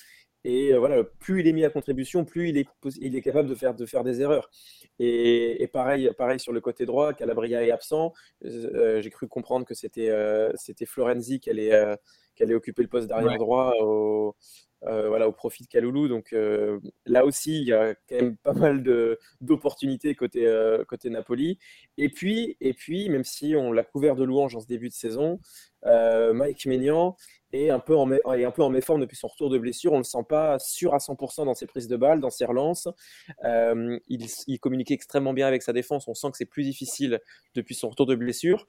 Et 0.44 0.74
euh, 0.74 0.80
voilà, 0.80 1.04
plus 1.04 1.42
il 1.42 1.48
est 1.48 1.54
mis 1.54 1.66
à 1.66 1.70
contribution, 1.70 2.24
plus 2.24 2.50
il 2.50 2.58
est, 2.58 2.68
il 3.02 3.16
est 3.16 3.22
capable 3.22 3.50
de 3.50 3.56
faire, 3.56 3.74
de 3.74 3.86
faire 3.86 4.04
des 4.04 4.22
erreurs. 4.22 4.50
Et, 5.00 5.62
et 5.62 5.68
pareil, 5.68 6.10
pareil 6.18 6.40
sur 6.40 6.54
le 6.54 6.62
côté 6.62 6.86
droit, 6.86 7.14
Calabria 7.14 7.66
est 7.66 7.72
absent. 7.72 8.14
Euh, 8.46 9.02
J'ai 9.02 9.10
cru 9.10 9.28
comprendre 9.28 9.66
que 9.66 9.74
c'était 9.74 10.10
euh, 10.10 10.54
Florenzi 10.86 11.40
qui 11.40 11.50
allait, 11.50 11.74
euh, 11.74 11.96
qui 12.36 12.44
allait 12.44 12.54
occuper 12.54 12.82
le 12.82 12.88
poste 12.88 13.08
d'arrière 13.08 13.38
droit 13.38 13.74
au, 13.82 14.36
euh, 14.84 15.08
voilà, 15.08 15.28
au 15.28 15.32
profit 15.32 15.64
de 15.64 15.68
Kaloulou. 15.68 16.08
Donc 16.08 16.34
euh, 16.34 16.80
là 17.06 17.26
aussi, 17.26 17.62
il 17.62 17.68
y 17.68 17.74
a 17.74 17.96
quand 18.08 18.16
même 18.16 18.38
pas 18.38 18.54
mal 18.54 18.84
d'opportunités 19.42 20.14
côté, 20.16 20.46
euh, 20.46 20.84
côté 20.86 21.10
Napoli. 21.10 21.58
Et 21.98 22.10
puis, 22.10 22.58
et 22.62 22.74
puis, 22.74 23.10
même 23.10 23.24
si 23.24 23.56
on 23.56 23.72
l'a 23.72 23.84
couvert 23.84 24.16
de 24.16 24.24
louanges 24.24 24.56
en 24.56 24.60
ce 24.60 24.68
début 24.68 24.90
de 24.90 24.94
saison, 24.94 25.40
Mike 25.84 26.66
Maignan 26.66 27.16
est 27.54 27.70
un, 27.70 27.80
peu 27.80 27.96
en, 27.96 28.12
en 28.26 28.70
méforme 28.70 29.02
depuis 29.02 29.16
son 29.16 29.28
retour 29.28 29.50
de 29.50 29.58
blessure. 29.58 29.94
On 29.94 29.96
ne 29.96 30.02
le 30.02 30.04
sent 30.04 30.26
pas 30.28 30.60
sûr 30.60 30.94
à 30.94 30.98
100% 30.98 31.46
dans 31.46 31.54
ses 31.54 31.66
prises 31.66 31.88
de 31.88 31.96
balles, 31.96 32.20
dans 32.20 32.30
ses 32.30 32.46
relances. 32.46 32.90
Il, 33.44 34.28
il 34.48 34.60
communiquait 34.60 34.96
extrêmement 34.96 35.34
bien 35.34 35.48
avec 35.48 35.64
sa 35.64 35.74
défense. 35.74 36.08
On 36.08 36.14
sent 36.14 36.32
que 36.32 36.38
c'est 36.38 36.46
plus 36.46 36.64
difficile 36.64 37.20
depuis 37.56 37.74
son 37.74 37.90
retour 37.90 38.06
de 38.06 38.16
blessure. 38.16 38.68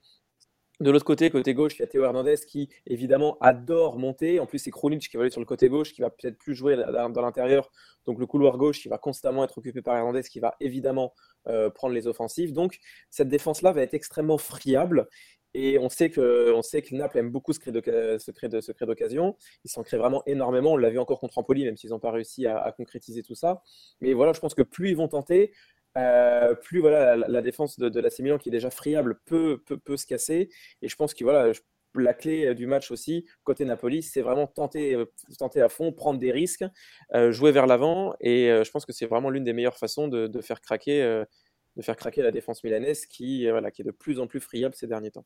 De 0.80 0.92
l'autre 0.92 1.04
côté, 1.04 1.28
côté 1.30 1.54
gauche, 1.54 1.76
il 1.76 1.80
y 1.80 1.82
a 1.82 1.88
Théo 1.88 2.04
Hernandez 2.04 2.36
qui, 2.46 2.68
évidemment, 2.86 3.36
adore 3.40 3.98
monter. 3.98 4.38
En 4.38 4.46
plus, 4.46 4.60
c'est 4.60 4.70
Krunic 4.70 5.08
qui 5.08 5.16
va 5.16 5.22
aller 5.24 5.30
sur 5.30 5.40
le 5.40 5.46
côté 5.46 5.68
gauche, 5.68 5.92
qui 5.92 6.02
va 6.02 6.10
peut-être 6.10 6.38
plus 6.38 6.54
jouer 6.54 6.76
dans 6.76 7.20
l'intérieur. 7.20 7.72
Donc, 8.06 8.20
le 8.20 8.26
couloir 8.26 8.56
gauche, 8.58 8.80
qui 8.80 8.88
va 8.88 8.96
constamment 8.96 9.42
être 9.42 9.58
occupé 9.58 9.82
par 9.82 9.96
Hernandez, 9.96 10.22
qui 10.22 10.38
va 10.38 10.54
évidemment 10.60 11.14
euh, 11.48 11.68
prendre 11.68 11.94
les 11.94 12.06
offensives. 12.06 12.52
Donc, 12.52 12.78
cette 13.10 13.28
défense-là 13.28 13.72
va 13.72 13.82
être 13.82 13.94
extrêmement 13.94 14.38
friable. 14.38 15.08
Et 15.54 15.78
on 15.78 15.88
sait 15.88 16.10
que, 16.10 16.52
on 16.52 16.62
sait 16.62 16.82
que 16.82 16.94
Naples 16.94 17.18
aime 17.18 17.30
beaucoup 17.30 17.52
ce 17.52 17.58
cré 17.58 18.86
d'occasion. 18.86 19.36
Ils 19.64 19.70
s'en 19.70 19.82
créent 19.82 19.96
vraiment 19.96 20.22
énormément. 20.26 20.72
On 20.72 20.76
l'a 20.76 20.90
vu 20.90 20.98
encore 20.98 21.18
contre 21.18 21.38
Empoli, 21.38 21.64
même 21.64 21.76
s'ils 21.76 21.90
n'ont 21.90 21.98
pas 21.98 22.12
réussi 22.12 22.46
à, 22.46 22.72
concrétiser 22.76 23.22
tout 23.22 23.34
ça. 23.34 23.62
Mais 24.00 24.12
voilà, 24.12 24.32
je 24.32 24.40
pense 24.40 24.54
que 24.54 24.62
plus 24.62 24.90
ils 24.90 24.96
vont 24.96 25.08
tenter, 25.08 25.52
euh, 25.98 26.54
plus 26.54 26.80
voilà, 26.80 27.16
la, 27.16 27.42
défense 27.42 27.78
de, 27.78 27.88
de 27.88 28.00
la 28.00 28.08
Milan, 28.20 28.38
qui 28.38 28.48
est 28.48 28.52
déjà 28.52 28.70
friable, 28.70 29.20
peut, 29.24 29.62
peut, 29.66 29.78
peut, 29.78 29.96
se 29.96 30.06
casser. 30.06 30.48
Et 30.82 30.88
je 30.88 30.96
pense 30.96 31.14
que 31.14 31.24
voilà, 31.24 31.52
la 31.94 32.14
clé 32.14 32.54
du 32.54 32.66
match 32.66 32.90
aussi, 32.90 33.26
côté 33.44 33.64
Napoli, 33.64 34.02
c'est 34.02 34.22
vraiment 34.22 34.46
tenter, 34.46 34.94
euh, 34.94 35.06
tenter 35.38 35.60
à 35.60 35.68
fond, 35.68 35.92
prendre 35.92 36.18
des 36.18 36.32
risques, 36.32 36.64
euh, 37.14 37.32
jouer 37.32 37.52
vers 37.52 37.66
l'avant. 37.66 38.14
Et 38.20 38.48
je 38.48 38.70
pense 38.70 38.86
que 38.86 38.92
c'est 38.92 39.06
vraiment 39.06 39.30
l'une 39.30 39.44
des 39.44 39.52
meilleures 39.52 39.78
façons 39.78 40.08
de, 40.08 40.26
de 40.26 40.40
faire 40.40 40.60
craquer 40.60 41.24
de 41.78 41.82
faire 41.82 41.96
craquer 41.96 42.22
la 42.22 42.32
défense 42.32 42.62
milanaise 42.64 43.06
qui, 43.06 43.46
euh, 43.46 43.52
voilà, 43.52 43.70
qui 43.70 43.82
est 43.82 43.84
de 43.84 43.92
plus 43.92 44.18
en 44.18 44.26
plus 44.26 44.40
friable 44.40 44.74
ces 44.74 44.88
derniers 44.88 45.12
temps. 45.12 45.24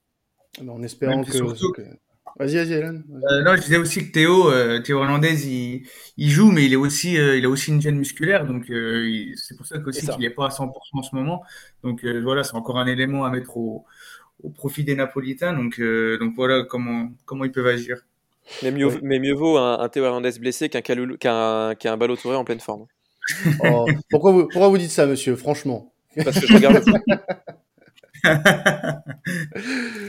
En 0.61 0.82
espérant 0.82 1.24
que. 1.24 1.32
Vas-y, 2.38 2.57
vas-y, 2.57 2.75
Alan. 2.75 2.99
Euh, 3.31 3.42
non, 3.42 3.57
je 3.57 3.62
disais 3.62 3.77
aussi 3.77 4.07
que 4.07 4.12
Théo, 4.12 4.51
euh, 4.51 4.81
Théo 4.81 5.03
Hernandez, 5.03 5.47
il, 5.47 5.87
il, 6.16 6.31
joue, 6.31 6.51
mais 6.51 6.64
il, 6.64 6.73
est 6.73 6.77
aussi, 6.77 7.14
il 7.14 7.45
a 7.45 7.49
aussi 7.49 7.71
une 7.71 7.81
gêne 7.81 7.99
musculaire, 7.99 8.47
donc 8.47 8.64
c'est 8.66 9.57
pour 9.57 9.66
ça 9.66 9.79
qu'il 9.79 10.18
n'est 10.21 10.31
pas 10.31 10.47
à 10.47 10.49
100% 10.49 10.71
en 10.92 11.03
ce 11.03 11.14
moment. 11.14 11.42
Donc 11.83 12.05
voilà, 12.05 12.45
c'est 12.45 12.55
encore 12.55 12.79
un 12.79 12.87
élément 12.87 13.25
à 13.25 13.31
mettre 13.31 13.57
au, 13.57 13.85
au 14.42 14.49
profit 14.49 14.85
des 14.85 14.95
Napolitains. 14.95 15.53
Donc, 15.53 15.81
donc 15.81 16.35
voilà 16.35 16.64
comment, 16.64 17.11
comment 17.27 17.45
ils 17.45 17.53
peuvent 17.53 17.66
agir. 17.66 17.99
Mais 18.62 18.71
mieux, 18.71 18.88
mais 19.03 19.18
mieux 19.18 19.35
vaut 19.35 19.57
un, 19.59 19.88
Théo 19.88 20.05
Hernandez 20.05 20.38
blessé 20.38 20.68
qu'un 20.68 20.81
qu'un 20.81 21.75
qu 21.75 21.97
Balotouré 21.97 22.37
en 22.37 22.45
pleine 22.45 22.61
forme. 22.61 22.87
Oh, 23.64 23.87
pourquoi, 24.11 24.33
vous, 24.33 24.49
pourquoi 24.49 24.68
vous 24.68 24.79
dites 24.79 24.90
ça, 24.90 25.07
monsieur 25.07 25.37
Franchement? 25.37 25.92
Parce 26.25 26.40
que 26.40 26.47
je 26.47 26.55
regarde 26.55 26.83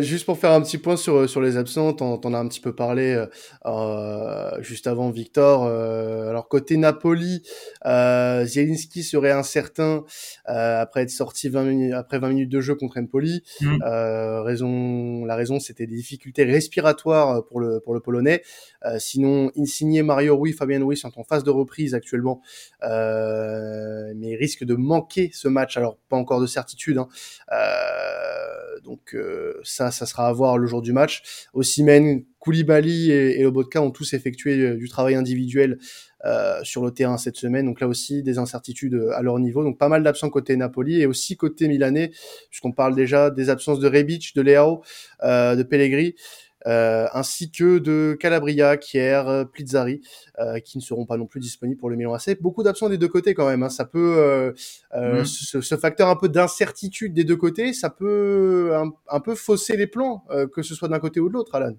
juste 0.00 0.26
pour 0.26 0.38
faire 0.38 0.52
un 0.52 0.60
petit 0.60 0.78
point 0.78 0.96
sur, 0.96 1.28
sur 1.28 1.40
les 1.40 1.56
absents, 1.56 1.92
t'en, 1.92 2.20
en 2.22 2.34
as 2.34 2.38
un 2.38 2.48
petit 2.48 2.60
peu 2.60 2.74
parlé 2.74 3.24
euh, 3.64 4.62
juste 4.62 4.86
avant 4.86 5.10
Victor. 5.10 5.64
Euh, 5.64 6.30
alors 6.30 6.48
côté 6.48 6.76
Napoli, 6.76 7.42
euh, 7.84 8.44
Zielinski 8.44 9.02
serait 9.02 9.32
incertain 9.32 10.04
euh, 10.48 10.80
après 10.80 11.02
être 11.02 11.10
sorti 11.10 11.48
20 11.48 11.64
minutes, 11.64 11.94
après 11.94 12.18
20 12.18 12.28
minutes 12.30 12.50
de 12.50 12.60
jeu 12.60 12.74
contre 12.74 12.98
Empoli. 12.98 13.42
Mm. 13.60 13.82
Euh, 13.84 14.42
raison, 14.42 15.24
la 15.24 15.36
raison 15.36 15.60
c'était 15.60 15.86
des 15.86 15.96
difficultés 15.96 16.44
respiratoires 16.44 17.44
pour 17.46 17.60
le, 17.60 17.80
pour 17.80 17.94
le 17.94 18.00
Polonais. 18.00 18.42
Euh, 18.84 18.98
sinon, 18.98 19.50
Insigne, 19.56 20.02
Mario 20.02 20.36
Rui, 20.36 20.52
Fabien 20.52 20.84
Rui 20.84 20.96
sont 20.96 21.18
en 21.18 21.24
phase 21.24 21.44
de 21.44 21.50
reprise 21.50 21.94
actuellement, 21.94 22.40
mais 22.82 24.30
ils 24.30 24.36
risquent 24.36 24.64
de 24.64 24.74
manquer 24.74 25.30
ce 25.32 25.48
match. 25.48 25.76
Alors 25.76 25.96
pas 26.08 26.16
encore 26.16 26.40
de 26.40 26.46
certitude. 26.46 26.98
Hein. 26.98 27.08
Euh, 27.52 28.80
donc 28.80 29.14
euh, 29.14 29.60
ça, 29.66 29.90
ça 29.90 30.06
sera 30.06 30.28
à 30.28 30.32
voir 30.32 30.58
le 30.58 30.66
jour 30.66 30.82
du 30.82 30.92
match. 30.92 31.46
Osimhen, 31.52 32.24
Koulibaly 32.38 33.10
et, 33.10 33.40
et 33.40 33.42
Lobotka 33.42 33.82
ont 33.82 33.90
tous 33.90 34.14
effectué 34.14 34.58
euh, 34.58 34.76
du 34.76 34.88
travail 34.88 35.14
individuel 35.14 35.78
euh, 36.24 36.58
sur 36.64 36.84
le 36.84 36.90
terrain 36.90 37.18
cette 37.18 37.36
semaine. 37.36 37.66
Donc 37.66 37.80
là 37.80 37.86
aussi, 37.86 38.22
des 38.22 38.38
incertitudes 38.38 39.10
à 39.14 39.22
leur 39.22 39.38
niveau. 39.38 39.62
Donc 39.62 39.78
pas 39.78 39.88
mal 39.88 40.02
d'absents 40.02 40.30
côté 40.30 40.56
Napoli 40.56 41.00
et 41.00 41.06
aussi 41.06 41.36
côté 41.36 41.68
milanais, 41.68 42.10
puisqu'on 42.50 42.72
parle 42.72 42.94
déjà 42.94 43.30
des 43.30 43.50
absences 43.50 43.78
de 43.80 43.88
Rebic, 43.88 44.34
de 44.34 44.42
Leao, 44.42 44.82
euh, 45.22 45.54
de 45.56 45.62
Pellegrini. 45.62 46.14
Euh, 46.66 47.06
ainsi 47.12 47.50
que 47.50 47.78
de 47.78 48.16
Calabria, 48.18 48.76
Kier, 48.76 49.44
Plizzari, 49.52 50.00
euh, 50.40 50.58
qui 50.58 50.78
ne 50.78 50.82
seront 50.82 51.06
pas 51.06 51.16
non 51.16 51.26
plus 51.26 51.40
disponibles 51.40 51.78
pour 51.78 51.90
le 51.90 51.96
Milan 51.96 52.14
AC. 52.14 52.40
Beaucoup 52.40 52.62
d'absents 52.62 52.88
des 52.88 52.98
deux 52.98 53.08
côtés 53.08 53.34
quand 53.34 53.48
même. 53.48 53.62
Hein. 53.62 53.68
Ça 53.68 53.84
peut, 53.84 54.16
euh, 54.18 54.52
mmh. 54.94 55.24
ce, 55.24 55.60
ce, 55.60 55.76
facteur 55.76 56.08
un 56.08 56.16
peu 56.16 56.28
d'incertitude 56.28 57.12
des 57.12 57.24
deux 57.24 57.36
côtés, 57.36 57.72
ça 57.72 57.90
peut 57.90 58.72
un, 58.74 58.90
un 59.08 59.20
peu 59.20 59.34
fausser 59.34 59.76
les 59.76 59.86
plans, 59.86 60.24
que 60.52 60.62
ce 60.62 60.74
soit 60.74 60.88
d'un 60.88 60.98
côté 60.98 61.20
ou 61.20 61.28
de 61.28 61.34
l'autre, 61.34 61.54
Alan. 61.54 61.74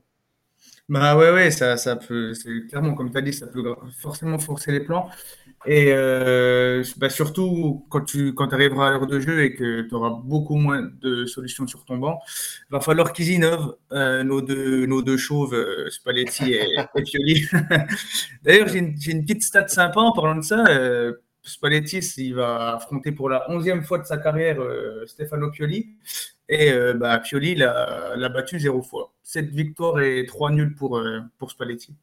Bah 0.89 1.17
ouais, 1.17 1.31
ouais, 1.33 1.51
ça, 1.51 1.75
ça 1.75 1.97
peut, 1.97 2.31
clairement, 2.69 2.93
comme 2.93 3.11
tu 3.11 3.17
as 3.17 3.21
dit, 3.21 3.33
ça 3.33 3.47
peut 3.47 3.61
forcément 3.99 4.39
forcer 4.39 4.71
les 4.71 4.79
plans. 4.79 5.09
Et 5.65 5.91
euh, 5.91 6.83
bah 6.97 7.09
surtout 7.09 7.85
quand 7.89 8.01
tu 8.01 8.33
quand 8.33 8.53
arriveras 8.53 8.87
à 8.87 8.91
l'heure 8.91 9.07
de 9.07 9.19
jeu 9.19 9.43
et 9.43 9.53
que 9.55 9.81
tu 9.81 9.95
auras 9.95 10.11
beaucoup 10.23 10.55
moins 10.55 10.89
de 11.01 11.25
solutions 11.25 11.65
sur 11.67 11.83
ton 11.83 11.97
banc, 11.97 12.19
il 12.69 12.73
va 12.73 12.79
falloir 12.79 13.11
qu'ils 13.11 13.31
innovent, 13.31 13.75
euh, 13.91 14.23
nos, 14.23 14.41
deux, 14.41 14.85
nos 14.85 15.01
deux 15.01 15.17
chauves, 15.17 15.53
euh, 15.53 15.89
Spalletti 15.89 16.53
et, 16.53 16.75
et 16.95 17.03
Pioli. 17.03 17.47
D'ailleurs, 18.43 18.67
j'ai 18.67 18.79
une, 18.79 19.25
petite 19.25 19.43
stat 19.43 19.67
sympa 19.67 19.99
en 19.99 20.11
parlant 20.13 20.35
de 20.35 20.41
ça. 20.41 20.63
Euh, 20.69 21.13
Spalletti, 21.43 21.99
il 22.17 22.35
va 22.35 22.75
affronter 22.75 23.11
pour 23.11 23.29
la 23.29 23.49
onzième 23.49 23.83
fois 23.83 23.99
de 23.99 24.05
sa 24.05 24.17
carrière 24.17 24.57
Stefano 25.05 25.49
Pioli. 25.49 25.95
Et 26.49 26.73
bah, 26.95 27.19
Pioli 27.19 27.55
l'a 27.55 28.29
battu 28.29 28.59
zéro 28.59 28.81
fois. 28.81 29.13
Sept 29.23 29.47
victoires 29.49 30.01
et 30.01 30.25
trois 30.25 30.51
nuls 30.51 30.75
pour, 30.75 31.01
pour 31.37 31.51
Spalletti. 31.51 31.95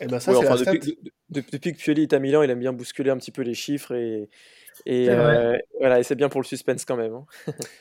Et 0.00 0.06
ben 0.06 0.20
ça, 0.20 0.32
depuis, 0.32 0.98
depuis, 1.28 1.72
que 1.72 1.78
Pioli 1.78 2.02
est 2.02 2.12
à 2.12 2.20
Milan, 2.20 2.42
il 2.42 2.50
aime 2.50 2.60
bien 2.60 2.72
bousculer 2.72 3.10
un 3.10 3.16
petit 3.16 3.32
peu 3.32 3.42
les 3.42 3.54
chiffres 3.54 3.94
et, 3.94 4.28
et 4.86 5.10
euh, 5.10 5.56
voilà, 5.80 5.98
et 5.98 6.04
c'est 6.04 6.14
bien 6.14 6.28
pour 6.28 6.40
le 6.40 6.46
suspense 6.46 6.84
quand 6.84 6.96
même. 6.96 7.14
Hein. 7.14 7.24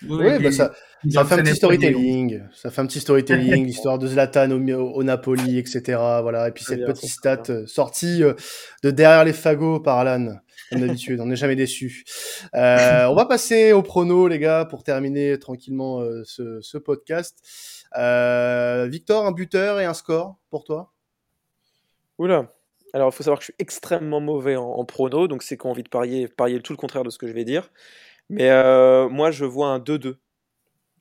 Oui, 0.09 0.39
bah 0.41 0.51
ça, 0.51 0.73
ça 1.07 1.25
fait 1.25 1.35
un 1.35 1.43
petit 1.43 1.55
storytelling. 1.55 2.41
Ça 2.55 2.71
fait 2.71 2.81
un 2.81 2.87
petit 2.87 3.01
storytelling, 3.01 3.65
l'histoire 3.67 3.99
de 3.99 4.07
Zlatan 4.07 4.49
au, 4.49 4.57
au, 4.57 5.03
Napoli, 5.03 5.59
etc. 5.59 5.81
Voilà. 6.21 6.47
Et 6.47 6.51
puis 6.51 6.63
cette 6.63 6.85
petite 6.85 7.11
stat 7.11 7.43
sortie 7.67 8.23
de 8.83 8.89
derrière 8.91 9.23
les 9.23 9.33
fagots 9.33 9.79
par 9.79 9.99
Alan 9.99 10.37
comme 10.69 10.81
d'habitude, 10.81 11.19
on 11.19 11.27
n'est 11.27 11.35
jamais 11.35 11.55
déçu. 11.55 12.03
Euh, 12.53 13.05
on 13.05 13.15
va 13.15 13.25
passer 13.25 13.71
au 13.71 13.81
prono, 13.81 14.27
les 14.27 14.39
gars, 14.39 14.65
pour 14.65 14.83
terminer 14.83 15.37
tranquillement 15.39 16.01
euh, 16.01 16.23
ce, 16.25 16.59
ce, 16.61 16.77
podcast. 16.77 17.39
Euh, 17.97 18.87
Victor, 18.89 19.25
un 19.25 19.31
buteur 19.31 19.79
et 19.79 19.85
un 19.85 19.93
score 19.93 20.37
pour 20.49 20.63
toi? 20.63 20.93
Oula. 22.17 22.53
Alors, 22.93 23.09
il 23.09 23.15
faut 23.15 23.23
savoir 23.23 23.39
que 23.39 23.43
je 23.43 23.51
suis 23.51 23.55
extrêmement 23.59 24.19
mauvais 24.19 24.55
en, 24.55 24.65
en 24.65 24.85
prono, 24.85 25.27
donc 25.27 25.43
c'est 25.43 25.57
qu'on 25.57 25.69
envie 25.69 25.83
de 25.83 25.89
parier, 25.89 26.27
parier 26.27 26.61
tout 26.61 26.73
le 26.73 26.77
contraire 26.77 27.03
de 27.03 27.09
ce 27.09 27.17
que 27.17 27.27
je 27.27 27.33
vais 27.33 27.43
dire. 27.43 27.69
Mais 28.29 28.49
euh, 28.49 29.09
moi, 29.09 29.31
je 29.31 29.45
vois 29.45 29.69
un 29.69 29.79
2-2. 29.79 30.15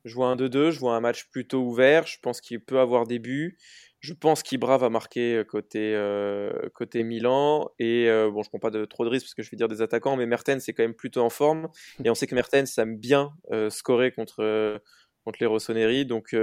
Je 0.05 0.13
vois 0.13 0.27
un 0.27 0.35
2-2, 0.35 0.71
je 0.71 0.79
vois 0.79 0.95
un 0.95 1.01
match 1.01 1.29
plutôt 1.29 1.59
ouvert. 1.59 2.07
Je 2.07 2.17
pense 2.21 2.41
qu'il 2.41 2.59
peut 2.63 2.79
avoir 2.79 3.05
des 3.05 3.19
buts. 3.19 3.57
Je 3.99 4.13
pense 4.13 4.43
qu'Ibra 4.43 4.77
va 4.77 4.89
marquer 4.89 5.43
côté, 5.49 5.93
euh, 5.95 6.51
côté 6.73 7.03
Milan. 7.03 7.69
Et 7.79 8.07
euh, 8.07 8.29
bon, 8.29 8.43
je 8.43 8.47
ne 8.47 8.51
prends 8.51 8.59
pas 8.59 8.69
de, 8.69 8.85
trop 8.85 9.03
de 9.03 9.09
risques 9.09 9.25
parce 9.25 9.33
que 9.33 9.43
je 9.43 9.49
vais 9.49 9.57
dire 9.57 9.67
des 9.67 9.81
attaquants, 9.81 10.15
mais 10.15 10.25
Mertens 10.25 10.59
c'est 10.59 10.73
quand 10.73 10.83
même 10.83 10.93
plutôt 10.93 11.21
en 11.21 11.29
forme. 11.29 11.69
Et 12.05 12.09
on 12.09 12.15
sait 12.15 12.27
que 12.27 12.35
Mertens 12.35 12.77
aime 12.77 12.97
bien 12.97 13.33
scorer 13.69 14.11
contre, 14.11 14.79
contre 15.25 15.39
les 15.41 15.47
Rossoneri. 15.47 16.05
Donc, 16.05 16.33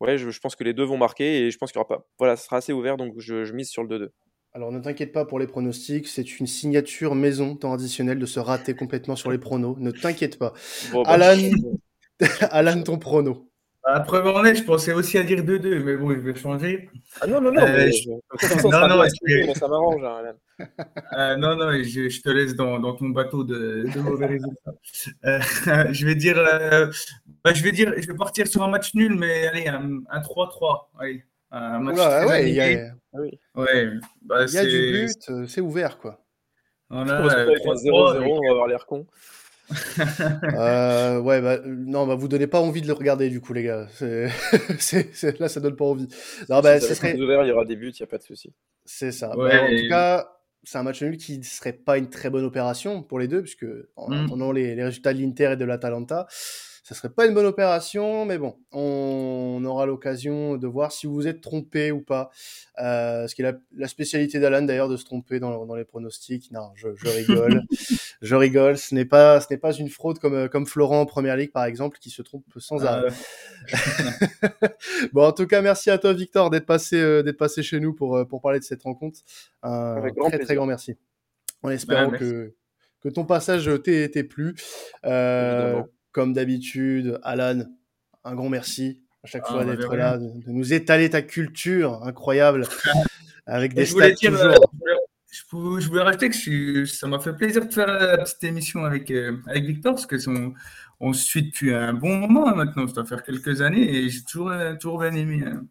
ouais, 0.00 0.18
je, 0.18 0.30
je, 0.30 0.40
pense 0.40 0.56
que 0.56 0.64
les 0.64 0.74
deux 0.74 0.84
vont 0.84 0.96
marquer 0.98 1.46
et 1.46 1.50
je 1.50 1.58
pense 1.58 1.72
qu'il 1.72 1.78
y 1.78 1.80
aura 1.80 1.88
pas. 1.88 2.06
Voilà, 2.18 2.36
ce 2.36 2.44
sera 2.44 2.56
assez 2.56 2.72
ouvert, 2.72 2.96
donc 2.96 3.14
je, 3.18 3.44
je 3.44 3.52
mise 3.52 3.68
sur 3.68 3.82
le 3.82 3.98
2-2. 3.98 4.08
Alors 4.54 4.72
ne 4.72 4.80
t'inquiète 4.80 5.12
pas 5.12 5.24
pour 5.24 5.38
les 5.38 5.46
pronostics, 5.46 6.08
c'est 6.08 6.40
une 6.40 6.46
signature 6.46 7.14
maison 7.14 7.54
temps 7.54 7.74
additionnel 7.74 8.18
de 8.18 8.26
se 8.26 8.40
rater 8.40 8.74
complètement 8.74 9.14
sur 9.14 9.30
les 9.30 9.38
pronos. 9.38 9.76
Ne 9.78 9.90
t'inquiète 9.90 10.38
pas. 10.38 10.54
Bon, 10.92 11.02
bah, 11.02 11.10
Alan, 11.10 11.50
Alan, 12.50 12.82
ton 12.82 12.98
prono. 12.98 13.48
Après 13.90 14.22
Mornay, 14.22 14.54
je 14.54 14.64
pensais 14.64 14.92
aussi 14.92 15.16
à 15.16 15.22
dire 15.22 15.42
2-2, 15.42 15.82
mais 15.82 15.96
bon, 15.96 16.10
je 16.10 16.18
vais 16.18 16.34
changer. 16.34 16.90
Ah 17.20 17.26
non, 17.26 17.40
non, 17.40 17.52
non, 17.52 17.62
euh, 17.62 17.86
mais 17.86 17.92
je... 17.92 18.10
non, 18.68 18.88
non, 18.88 19.04
je... 19.04 19.58
ça 19.58 19.66
m'arrange, 19.66 20.02
hein, 20.04 20.34
euh, 21.16 21.36
non, 21.36 21.56
non, 21.56 21.72
je, 21.72 22.08
je, 22.08 22.20
te 22.20 22.28
laisse 22.28 22.54
dans, 22.54 22.78
dans 22.80 22.94
ton 22.94 23.08
bateau 23.10 23.44
de, 23.44 23.86
de 23.94 24.00
mauvais 24.00 24.26
résultats. 24.26 24.74
Euh, 25.24 25.40
je 25.92 26.04
vais 26.04 26.16
dire, 26.16 26.36
euh, 26.36 26.90
bah, 27.48 27.54
je 27.54 27.62
vais 27.62 27.72
dire, 27.72 27.92
je 27.96 28.06
vais 28.06 28.14
partir 28.14 28.46
sur 28.46 28.62
un 28.62 28.68
match 28.68 28.94
nul, 28.94 29.14
mais 29.14 29.46
allez, 29.46 29.66
un, 29.66 30.20
3-3. 30.20 30.88
Allez, 30.98 31.24
un 31.50 31.78
match 31.78 31.94
Oula, 31.94 32.26
ouais, 32.26 32.50
il 32.50 32.54
y 32.54 32.60
a, 32.60 32.92
ah 33.14 33.18
oui. 33.20 33.38
ouais, 33.54 33.88
bah, 34.22 34.44
il 34.46 34.52
y 34.52 34.58
a 34.58 34.66
du 34.66 35.06
but, 35.06 35.30
euh, 35.30 35.46
c'est 35.46 35.62
ouvert, 35.62 35.98
quoi. 35.98 36.22
Voilà, 36.90 37.22
0-0, 37.22 37.90
on 37.90 38.40
va 38.42 38.50
avoir 38.50 38.66
l'air 38.66 38.86
con 38.86 39.06
euh, 40.54 41.20
ouais, 41.20 41.40
bah, 41.40 41.58
non, 41.64 42.06
bah, 42.06 42.16
vous 42.16 42.28
donnez 42.28 42.46
pas 42.46 42.60
envie 42.60 42.82
de 42.82 42.86
le 42.86 42.92
regarder, 42.92 43.30
du 43.30 43.40
coup, 43.40 43.54
les 43.54 43.62
gars. 43.62 43.86
C'est, 43.92 44.28
c'est, 44.78 45.38
là, 45.40 45.48
ça 45.48 45.60
donne 45.60 45.76
pas 45.76 45.86
envie. 45.86 46.08
Non, 46.50 46.60
bah, 46.60 46.80
ça 46.80 46.94
serait... 46.94 47.18
ouvert, 47.18 47.44
il 47.44 47.48
y 47.48 47.52
aura 47.52 47.64
des 47.64 47.76
buts, 47.76 47.90
il 47.90 48.02
n'y 48.02 48.04
a 48.04 48.06
pas 48.06 48.18
de 48.18 48.22
souci. 48.22 48.52
C'est 48.84 49.12
ça. 49.12 49.36
Ouais, 49.36 49.50
bah, 49.50 49.64
en 49.64 49.66
et... 49.68 49.82
tout 49.82 49.88
cas, 49.88 50.32
c'est 50.64 50.76
un 50.76 50.82
match 50.82 51.02
nul 51.02 51.16
qui 51.16 51.42
serait 51.44 51.72
pas 51.72 51.96
une 51.96 52.10
très 52.10 52.28
bonne 52.28 52.44
opération 52.44 53.02
pour 53.02 53.18
les 53.18 53.28
deux, 53.28 53.42
puisque 53.42 53.66
en 53.96 54.10
mm. 54.10 54.24
attendant 54.24 54.52
les, 54.52 54.74
les 54.74 54.84
résultats 54.84 55.14
de 55.14 55.20
l'Inter 55.20 55.52
et 55.52 55.56
de 55.56 55.64
l'Atalanta, 55.64 56.26
ça 56.88 56.94
serait 56.94 57.10
pas 57.10 57.26
une 57.26 57.34
bonne 57.34 57.44
opération, 57.44 58.24
mais 58.24 58.38
bon, 58.38 58.56
on 58.72 59.62
aura 59.66 59.84
l'occasion 59.84 60.56
de 60.56 60.66
voir 60.66 60.90
si 60.90 61.06
vous 61.06 61.12
vous 61.12 61.26
êtes 61.26 61.42
trompé 61.42 61.92
ou 61.92 62.00
pas. 62.00 62.30
Euh, 62.78 63.28
ce 63.28 63.34
qui 63.34 63.42
est 63.42 63.44
la, 63.44 63.58
la 63.76 63.88
spécialité 63.88 64.40
d'Alan 64.40 64.62
d'ailleurs 64.62 64.88
de 64.88 64.96
se 64.96 65.04
tromper 65.04 65.38
dans, 65.38 65.66
dans 65.66 65.74
les 65.74 65.84
pronostics. 65.84 66.50
Non, 66.50 66.70
je, 66.76 66.88
je 66.96 67.06
rigole, 67.08 67.62
je 68.22 68.34
rigole. 68.34 68.78
Ce 68.78 68.94
n'est 68.94 69.04
pas, 69.04 69.38
ce 69.42 69.48
n'est 69.50 69.58
pas 69.58 69.74
une 69.74 69.90
fraude 69.90 70.18
comme 70.18 70.48
comme 70.48 70.64
Florent 70.66 71.02
en 71.02 71.04
Première 71.04 71.36
Ligue 71.36 71.52
par 71.52 71.66
exemple 71.66 71.98
qui 71.98 72.08
se 72.08 72.22
trompe 72.22 72.44
sans 72.56 72.82
arrêt. 72.86 73.10
Euh... 73.10 74.68
bon, 75.12 75.26
en 75.26 75.32
tout 75.32 75.46
cas, 75.46 75.60
merci 75.60 75.90
à 75.90 75.98
toi 75.98 76.14
Victor 76.14 76.48
d'être 76.48 76.64
passé 76.64 76.96
euh, 76.96 77.22
d'être 77.22 77.36
passé 77.36 77.62
chez 77.62 77.80
nous 77.80 77.92
pour 77.92 78.16
euh, 78.16 78.24
pour 78.24 78.40
parler 78.40 78.60
de 78.60 78.64
cette 78.64 78.82
rencontre. 78.82 79.20
Un 79.62 80.00
très 80.00 80.12
plaisir. 80.12 80.40
très 80.40 80.54
grand 80.54 80.64
merci. 80.64 80.96
En 81.62 81.68
espérant 81.68 82.08
bah, 82.12 82.16
que 82.16 82.54
que 83.02 83.10
ton 83.10 83.26
passage 83.26 83.70
t'ait 83.84 84.24
plu. 84.24 84.54
Euh, 85.04 85.82
comme 86.12 86.32
d'habitude, 86.32 87.18
Alan, 87.22 87.60
un 88.24 88.34
grand 88.34 88.48
merci 88.48 89.00
à 89.24 89.26
chaque 89.26 89.42
Ah, 89.46 89.52
fois 89.52 89.64
bah, 89.64 89.76
d'être 89.76 89.94
là, 89.96 90.18
de, 90.18 90.24
de 90.26 90.50
nous 90.50 90.72
étaler 90.72 91.10
ta 91.10 91.22
culture 91.22 92.02
incroyable 92.04 92.64
avec 93.46 93.74
des 93.74 93.84
je 93.84 93.92
voulais 93.92 94.14
stats 94.14 94.30
dire, 94.30 94.32
toujours. 94.32 94.46
euh, 94.46 94.94
je 95.30 95.42
voulais- 95.50 95.80
je 95.82 95.90
rajouter 96.04 96.30
que 96.30 96.36
je 96.36 96.84
ça 96.86 97.06
m'a 97.06 97.18
fait 97.18 97.32
plaisir 97.34 97.66
de 97.66 97.72
faire 97.72 97.86
la 97.86 98.18
petite 98.18 98.42
émission 98.44 98.84
avec, 98.84 99.10
euh, 99.10 99.36
avec 99.46 99.64
Victor, 99.64 99.94
parce 99.94 100.06
que 100.06 100.18
son- 100.18 100.54
on 101.00 101.12
se 101.12 101.24
suit 101.24 101.42
depuis 101.44 101.72
un 101.74 101.92
bon 101.94 102.16
moment 102.16 102.48
hein, 102.48 102.54
maintenant, 102.54 102.86
ça 102.86 102.94
doit 102.94 103.04
faire 103.04 103.22
quelques 103.22 103.60
années, 103.60 103.88
et 103.94 104.08
j'ai 104.08 104.22
toujours, 104.22 104.50
euh, 104.50 104.74
toujours 104.76 104.98
bien 105.00 105.14
aimé 105.14 105.42
hein, 105.46 105.64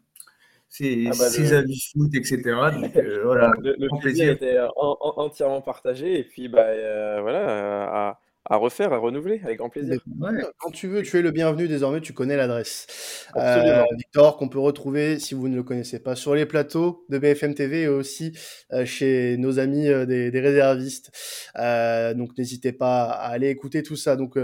ses, 0.70 1.06
Ah 1.08 1.10
bah, 1.18 1.30
ses 1.30 1.50
le- 1.50 1.58
avis 1.58 1.92
foot, 1.94 2.14
etc. 2.14 2.38
Donc 2.72 2.96
euh, 2.96 3.22
voilà, 3.24 3.52
Le, 3.62 3.76
le 3.80 3.88
grand 3.88 3.98
plaisir 4.00 4.36
plaisir. 4.38 4.50
était 4.50 4.60
en- 4.60 4.98
en- 5.00 5.14
entièrement 5.26 5.62
partagé 5.62 6.20
et 6.20 6.24
puis 6.24 6.48
bah 6.50 6.60
euh, 6.68 7.20
voilà 7.22 7.40
euh, 7.50 7.86
à, 7.88 8.20
à 8.50 8.56
refaire, 8.58 8.94
à 8.94 8.98
renouveler 8.98 9.42
avec 9.44 9.58
grand 9.58 9.70
plaisir. 9.70 10.00
Ouais. 10.20 10.32
Quand 10.58 10.72
tu 10.72 10.88
veux, 10.88 11.02
tu 11.04 11.18
es 11.18 11.22
le 11.22 11.32
bienvenu 11.32 11.68
désormais, 11.68 12.02
tu 12.02 12.14
connais 12.14 12.38
l'adresse. 12.38 13.28
Euh, 13.36 13.84
Victor, 13.98 14.38
qu'on 14.38 14.48
peut 14.48 14.60
retrouver, 14.60 15.20
si 15.20 15.34
vous 15.34 15.50
ne 15.50 15.56
le 15.56 15.64
connaissez 15.64 16.00
pas, 16.00 16.16
sur 16.16 16.34
les 16.34 16.46
plateaux 16.46 17.06
de 17.10 17.18
BFM 17.18 17.54
TV 17.54 17.84
et 17.84 17.88
aussi 17.88 18.32
euh, 18.72 18.86
chez 18.86 19.38
nos 19.38 19.60
amis 19.60 19.90
euh, 19.90 20.06
des, 20.06 20.32
des 20.32 20.40
réservistes. 20.40 21.12
Euh, 21.58 22.14
donc 22.14 22.38
n'hésitez 22.38 22.72
pas 22.72 23.04
à 23.04 23.28
aller 23.28 23.50
écouter 23.50 23.84
tout 23.84 23.98
ça. 23.98 24.16
Donc 24.16 24.38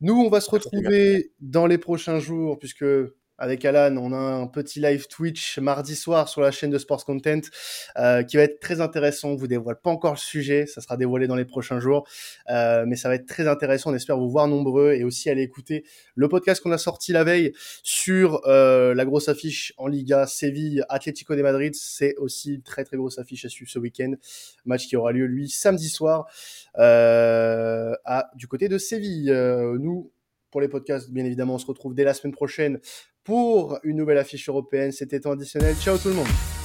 nous, 0.00 0.14
on 0.14 0.28
va 0.28 0.40
se 0.40 0.50
retrouver 0.50 1.32
dans 1.40 1.66
les 1.66 1.78
prochains 1.78 2.20
jours, 2.20 2.58
puisque 2.58 2.84
avec 3.38 3.64
Alan, 3.64 3.96
on 3.96 4.12
a 4.12 4.16
un 4.16 4.48
petit 4.48 4.80
live 4.80 5.06
Twitch 5.06 5.58
mardi 5.58 5.94
soir 5.94 6.28
sur 6.28 6.40
la 6.40 6.50
chaîne 6.50 6.70
de 6.70 6.78
Sports 6.78 7.04
Content 7.04 7.40
euh, 7.96 8.24
qui 8.24 8.36
va 8.36 8.42
être 8.42 8.58
très 8.58 8.80
intéressant. 8.80 9.30
On 9.30 9.36
vous 9.36 9.46
dévoile 9.46 9.80
pas 9.80 9.90
encore 9.90 10.14
le 10.14 10.18
sujet, 10.18 10.66
ça 10.66 10.80
sera 10.80 10.96
dévoilé 10.96 11.28
dans 11.28 11.36
les 11.36 11.44
prochains 11.44 11.78
jours, 11.78 12.04
euh, 12.50 12.84
mais 12.84 12.96
ça 12.96 13.08
va 13.08 13.14
être 13.14 13.26
très 13.26 13.46
intéressant. 13.46 13.92
On 13.92 13.94
espère 13.94 14.18
vous 14.18 14.28
voir 14.28 14.48
nombreux 14.48 14.92
et 14.92 15.04
aussi 15.04 15.30
aller 15.30 15.42
écouter 15.42 15.84
le 16.16 16.28
podcast 16.28 16.60
qu'on 16.60 16.72
a 16.72 16.78
sorti 16.78 17.12
la 17.12 17.22
veille 17.22 17.52
sur 17.84 18.42
euh, 18.46 18.92
la 18.92 19.04
grosse 19.04 19.28
affiche 19.28 19.72
en 19.76 19.86
Liga 19.86 20.26
Séville 20.26 20.84
Atlético 20.88 21.36
de 21.36 21.42
Madrid. 21.42 21.76
C'est 21.76 22.16
aussi 22.16 22.54
une 22.54 22.62
très 22.62 22.82
très 22.82 22.96
grosse 22.96 23.20
affiche 23.20 23.44
à 23.44 23.48
suivre 23.48 23.70
ce 23.70 23.78
week-end. 23.78 24.14
Match 24.64 24.88
qui 24.88 24.96
aura 24.96 25.12
lieu 25.12 25.26
lui 25.26 25.48
samedi 25.48 25.88
soir 25.88 26.26
à, 26.74 28.30
du 28.34 28.48
côté 28.48 28.68
de 28.68 28.78
Séville. 28.78 29.30
Nous, 29.78 30.10
pour 30.50 30.60
les 30.60 30.68
podcasts, 30.68 31.10
bien 31.10 31.24
évidemment, 31.24 31.54
on 31.54 31.58
se 31.58 31.66
retrouve 31.66 31.94
dès 31.94 32.04
la 32.04 32.14
semaine 32.14 32.32
prochaine 32.32 32.80
pour 33.28 33.78
une 33.82 33.98
nouvelle 33.98 34.16
affiche 34.16 34.48
européenne. 34.48 34.90
C'était 34.90 35.20
temps 35.20 35.32
additionnel. 35.32 35.76
Ciao 35.76 35.98
tout 35.98 36.08
le 36.08 36.14
monde. 36.14 36.57